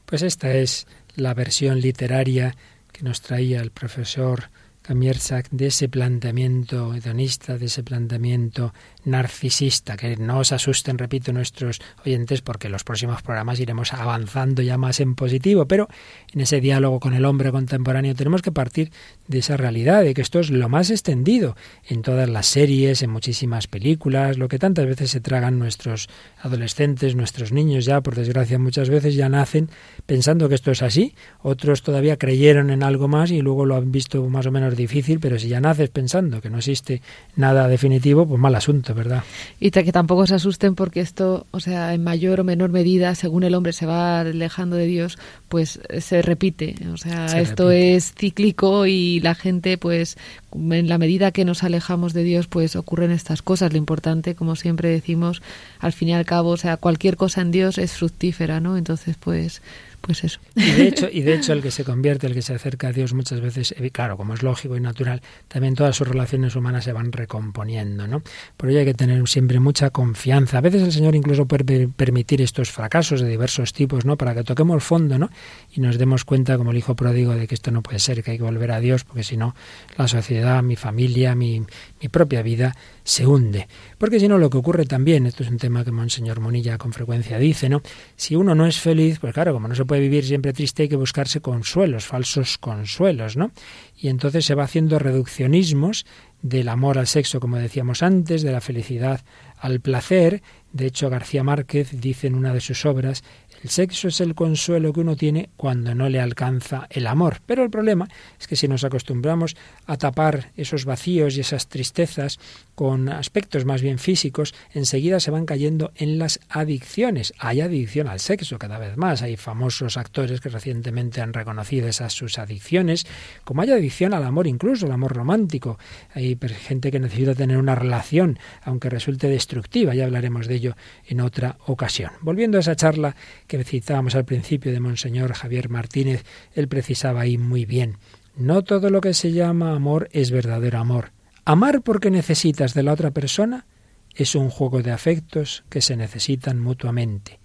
[0.07, 2.57] Pues esta es la versión literaria
[2.93, 4.51] que nos traía el profesor
[4.89, 8.73] Kamierzak de ese planteamiento hedonista, de ese planteamiento
[9.09, 14.63] narcisista, que no os asusten, repito, nuestros oyentes, porque en los próximos programas iremos avanzando
[14.63, 15.89] ya más en positivo, pero
[16.33, 18.93] en ese diálogo con el hombre contemporáneo tenemos que partir
[19.27, 21.57] de esa realidad, de que esto es lo más extendido
[21.87, 26.09] en todas las series, en muchísimas películas, lo que tantas veces se tragan nuestros
[26.41, 29.69] adolescentes, nuestros niños ya, por desgracia muchas veces ya nacen
[30.07, 33.93] pensando que esto es así, otros todavía creyeron en algo más y luego lo han
[33.93, 37.03] visto más o menos difícil, pero si ya naces pensando que no existe
[37.37, 39.25] nada definitivo, pues mal asunto, ¿verdad?
[39.61, 43.45] Y que tampoco se asusten porque esto, o sea, en mayor o menor medida, según
[43.45, 45.19] el hombre se va alejando de Dios,
[45.49, 46.75] pues se repite.
[46.93, 47.95] O sea, Se esto repite.
[47.97, 50.17] es cíclico y la gente, pues,
[50.53, 53.73] en la medida que nos alejamos de Dios, pues ocurren estas cosas.
[53.73, 55.43] Lo importante, como siempre decimos,
[55.79, 58.77] al fin y al cabo, o sea, cualquier cosa en Dios es fructífera, ¿no?
[58.77, 59.63] Entonces, pues,
[60.01, 60.41] pues eso.
[60.57, 62.93] Y de hecho, y de hecho el que se convierte, el que se acerca a
[62.93, 66.85] Dios muchas veces, eh, claro, como es lógico y natural, también todas sus relaciones humanas
[66.85, 68.23] se van recomponiendo, ¿no?
[68.57, 70.59] Por ello hay que tener siempre mucha confianza.
[70.59, 74.17] A veces el Señor incluso puede per- permitir estos fracasos de diversos tipos, ¿no?
[74.17, 75.31] Para que toquemos el fondo, ¿no?
[75.73, 78.33] Y nos demos cuenta, como el hijo pródigo, de que esto no puede ser, que
[78.33, 79.55] hay que volver a Dios, porque si no,
[79.97, 81.63] la sociedad, mi familia, mi,
[82.01, 82.75] mi propia vida
[83.09, 83.69] se hunde.
[83.97, 86.93] Porque si no, lo que ocurre también, esto es un tema que Monseñor Monilla con
[86.93, 87.81] frecuencia dice, ¿no?
[88.17, 90.89] Si uno no es feliz, pues claro, como no se puede vivir siempre triste, hay
[90.91, 93.51] que buscarse consuelos, falsos consuelos, ¿no?
[93.97, 96.05] Y entonces se va haciendo reduccionismos
[96.43, 99.23] del amor al sexo, como decíamos antes, de la felicidad
[99.57, 100.43] al placer.
[100.75, 103.25] De hecho, García Márquez dice en una de sus obras,
[103.63, 107.39] el sexo es el consuelo que uno tiene cuando no le alcanza el amor.
[107.45, 109.57] Pero el problema es que si nos acostumbramos
[109.87, 112.39] a tapar esos vacíos y esas tristezas
[112.75, 117.35] con aspectos más bien físicos, enseguida se van cayendo en las adicciones.
[117.39, 119.23] Hay adicción al sexo cada vez más.
[119.23, 123.07] Hay famosos actores que recientemente han reconocido esas sus adicciones,
[123.45, 125.79] como hay adicción al amor incluso, el amor romántico.
[126.15, 129.95] Hay gente que necesita tener una relación, aunque resulte destructiva.
[129.95, 132.13] Ya hablaremos de ello en otra ocasión.
[132.21, 133.17] Volviendo a esa charla
[133.49, 136.25] que citábamos al principio de Monseñor Javier Martínez,
[136.55, 137.97] él precisaba ahí muy bien.
[138.37, 141.11] No todo lo que se llama amor es verdadero amor.
[141.45, 143.67] Amar porque necesitas de la otra persona
[144.15, 147.41] es un juego de afectos que se necesitan mutuamente.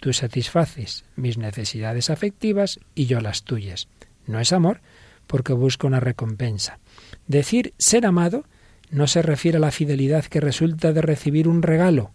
[0.00, 3.88] Tú satisfaces mis necesidades afectivas y yo las tuyas.
[4.26, 4.80] No es amor
[5.26, 6.78] porque busca una recompensa.
[7.26, 8.44] Decir ser amado
[8.90, 12.12] no se refiere a la fidelidad que resulta de recibir un regalo,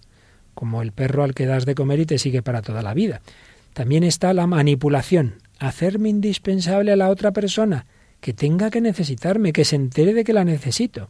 [0.54, 3.22] como el perro al que das de comer y te sigue para toda la vida.
[3.74, 7.86] También está la manipulación, hacerme indispensable a la otra persona,
[8.22, 11.10] que tenga que necesitarme, que se entere de que la necesito.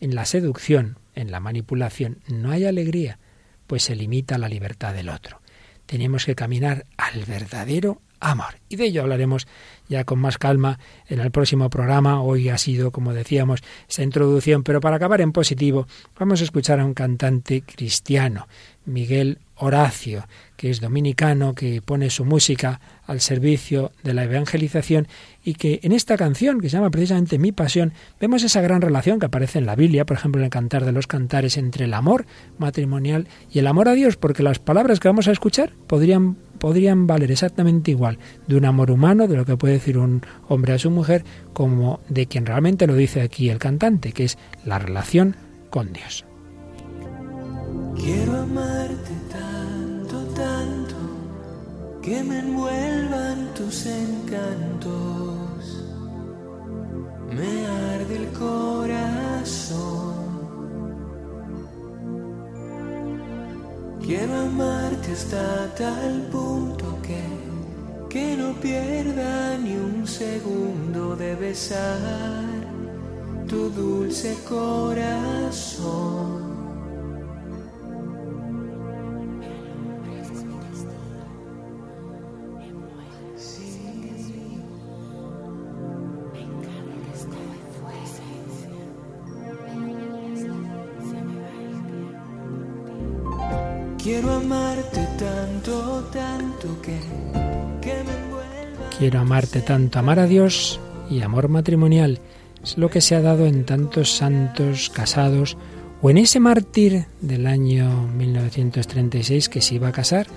[0.00, 3.18] En la seducción, en la manipulación, no hay alegría,
[3.66, 5.40] pues se limita la libertad del otro.
[5.86, 8.54] Tenemos que caminar al verdadero amor.
[8.68, 9.46] Y de ello hablaremos
[9.88, 12.22] ya con más calma en el próximo programa.
[12.22, 15.86] Hoy ha sido, como decíamos, esa introducción, pero para acabar en positivo,
[16.18, 18.48] vamos a escuchar a un cantante cristiano,
[18.84, 25.08] Miguel Horacio, que es dominicano, que pone su música al servicio de la evangelización
[25.44, 29.18] y que en esta canción, que se llama precisamente Mi Pasión, vemos esa gran relación
[29.18, 31.94] que aparece en la Biblia, por ejemplo en el Cantar de los Cantares, entre el
[31.94, 32.26] amor
[32.58, 37.06] matrimonial y el amor a Dios, porque las palabras que vamos a escuchar podrían, podrían
[37.06, 40.78] valer exactamente igual de un amor humano, de lo que puede decir un hombre a
[40.78, 45.36] su mujer, como de quien realmente lo dice aquí el cantante, que es la relación
[45.70, 46.24] con Dios.
[47.96, 50.96] Quiero amarte tanto, tanto,
[52.02, 55.84] que me envuelvan tus encantos.
[57.32, 60.25] Me arde el corazón.
[64.02, 67.22] Quiero amarte hasta tal punto que,
[68.08, 72.44] que no pierda ni un segundo de besar
[73.48, 76.45] tu dulce corazón.
[94.16, 96.98] Quiero amarte tanto, tanto que,
[97.82, 98.90] que me envuelva.
[98.98, 102.20] Quiero amarte tanto, amar a Dios y amor matrimonial
[102.64, 105.58] es lo que se ha dado en tantos santos casados
[106.00, 110.28] o en ese mártir del año 1936 que se iba a casar,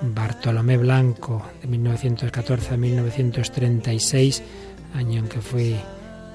[0.00, 4.44] Bartolomé Blanco, de 1914 a 1936,
[4.94, 5.74] año en que fue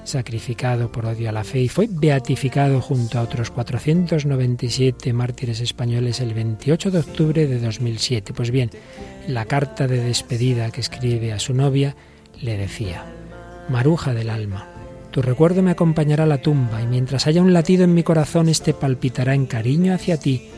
[0.04, 6.20] sacrificado por odio a la fe y fue beatificado junto a otros 497 mártires españoles
[6.20, 8.32] el 28 de octubre de 2007.
[8.32, 8.70] Pues bien,
[9.26, 11.96] en la carta de despedida que escribe a su novia
[12.40, 13.04] le decía,
[13.68, 14.66] Maruja del alma,
[15.10, 18.48] tu recuerdo me acompañará a la tumba y mientras haya un latido en mi corazón,
[18.48, 20.48] este palpitará en cariño hacia ti.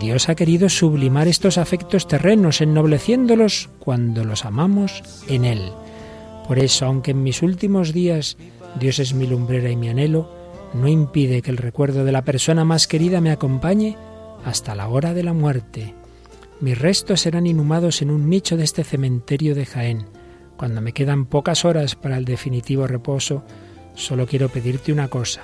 [0.00, 5.72] Dios ha querido sublimar estos afectos terrenos, ennobleciéndolos cuando los amamos en Él.
[6.46, 8.36] Por eso, aunque en mis últimos días
[8.78, 10.30] Dios es mi lumbrera y mi anhelo,
[10.74, 13.96] no impide que el recuerdo de la persona más querida me acompañe
[14.44, 15.94] hasta la hora de la muerte.
[16.60, 20.06] Mis restos serán inhumados en un nicho de este cementerio de Jaén.
[20.56, 23.44] Cuando me quedan pocas horas para el definitivo reposo,
[23.94, 25.42] solo quiero pedirte una cosa,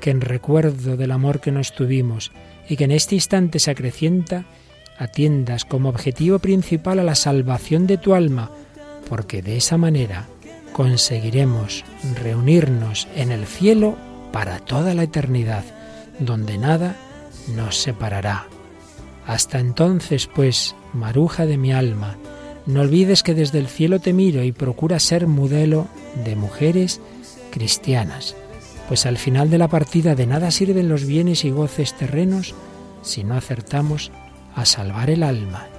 [0.00, 2.32] que en recuerdo del amor que nos tuvimos
[2.68, 4.46] y que en este instante se acrecienta,
[4.98, 8.50] atiendas como objetivo principal a la salvación de tu alma,
[9.08, 10.28] porque de esa manera
[10.72, 11.84] conseguiremos
[12.22, 13.96] reunirnos en el cielo
[14.32, 15.64] para toda la eternidad,
[16.18, 16.96] donde nada
[17.54, 18.46] nos separará.
[19.26, 22.16] Hasta entonces, pues, maruja de mi alma,
[22.66, 25.88] no olvides que desde el cielo te miro y procura ser modelo
[26.24, 27.00] de mujeres
[27.50, 28.36] cristianas,
[28.88, 32.54] pues al final de la partida de nada sirven los bienes y goces terrenos
[33.02, 34.12] si no acertamos
[34.54, 35.71] a salvar el alma.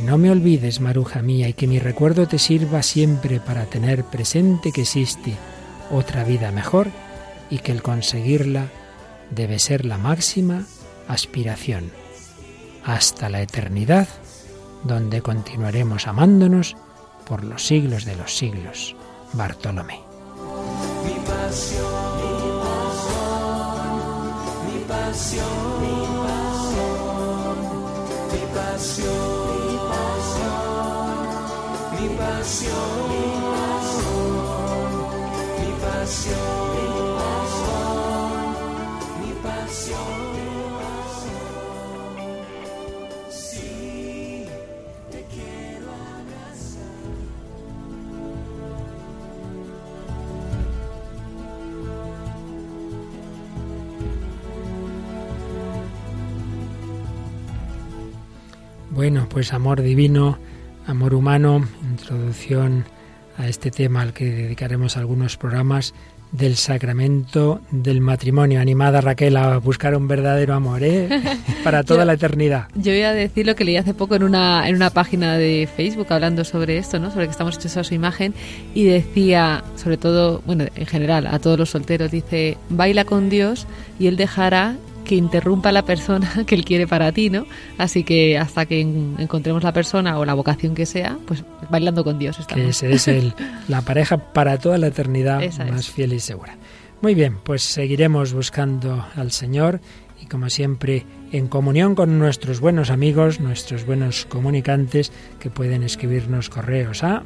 [0.00, 4.70] No me olvides, maruja mía, y que mi recuerdo te sirva siempre para tener presente
[4.70, 5.34] que existe
[5.90, 6.88] otra vida mejor
[7.50, 8.70] y que el conseguirla
[9.30, 10.64] debe ser la máxima
[11.08, 11.90] aspiración.
[12.84, 14.06] Hasta la eternidad,
[14.84, 16.76] donde continuaremos amándonos
[17.26, 18.94] por los siglos de los siglos.
[19.32, 20.00] Bartolomé.
[21.04, 21.84] Mi pasión,
[22.16, 23.42] mi pasión,
[24.72, 25.80] mi pasión,
[28.32, 29.67] mi pasión,
[32.00, 32.76] mi pasión,
[35.60, 36.38] mi pasión,
[39.20, 39.98] mi pasión.
[43.30, 44.46] Sí,
[45.10, 45.88] te quiero.
[58.90, 60.38] Bueno, pues amor divino,
[60.86, 62.84] amor humano, introducción
[63.36, 65.94] a este tema al que dedicaremos algunos programas
[66.32, 68.60] del sacramento del matrimonio.
[68.60, 71.08] Animada Raquel a buscar un verdadero amor, ¿eh?
[71.64, 72.66] Para toda Yo- la eternidad.
[72.74, 75.66] Yo voy a decir lo que leí hace poco en una, en una página de
[75.74, 77.10] Facebook hablando sobre esto, ¿no?
[77.10, 78.34] Sobre que estamos hechos a su imagen
[78.74, 83.66] y decía, sobre todo, bueno, en general, a todos los solteros, dice, baila con Dios
[83.98, 84.76] y Él dejará
[85.08, 87.46] que interrumpa la persona que Él quiere para ti, ¿no?
[87.78, 92.04] Así que hasta que en- encontremos la persona o la vocación que sea, pues bailando
[92.04, 92.66] con Dios Que estamos.
[92.68, 93.34] ese es el,
[93.68, 95.90] la pareja para toda la eternidad Esa más es.
[95.90, 96.56] fiel y segura.
[97.02, 99.80] Muy bien, pues seguiremos buscando al Señor
[100.22, 106.50] y como siempre en comunión con nuestros buenos amigos, nuestros buenos comunicantes que pueden escribirnos
[106.50, 107.22] correos a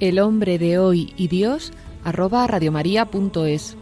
[0.00, 1.72] el hombre de hoy y Dios
[2.04, 3.76] arroba radiomaria.es.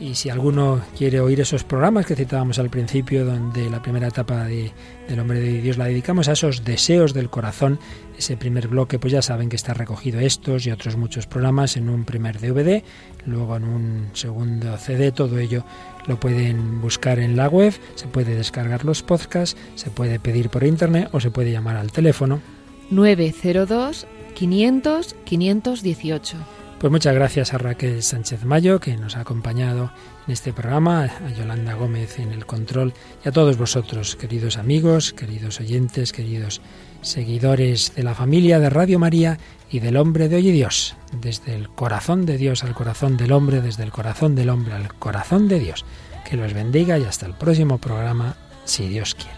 [0.00, 4.44] Y si alguno quiere oír esos programas que citábamos al principio, donde la primera etapa
[4.44, 4.70] de,
[5.08, 7.80] del hombre de Dios la dedicamos a esos deseos del corazón,
[8.16, 11.88] ese primer bloque, pues ya saben que está recogido estos y otros muchos programas en
[11.88, 12.84] un primer DVD,
[13.26, 15.64] luego en un segundo CD, todo ello
[16.06, 20.62] lo pueden buscar en la web, se puede descargar los podcasts, se puede pedir por
[20.62, 22.40] internet o se puede llamar al teléfono
[22.90, 26.57] 902 500 518.
[26.80, 29.90] Pues muchas gracias a Raquel Sánchez Mayo, que nos ha acompañado
[30.28, 35.12] en este programa, a Yolanda Gómez en el control y a todos vosotros, queridos amigos,
[35.12, 36.60] queridos oyentes, queridos
[37.00, 41.56] seguidores de la familia de Radio María y del hombre de hoy y Dios, desde
[41.56, 45.48] el corazón de Dios al corazón del hombre, desde el corazón del hombre al corazón
[45.48, 45.84] de Dios.
[46.30, 49.37] Que los bendiga y hasta el próximo programa, si Dios quiere.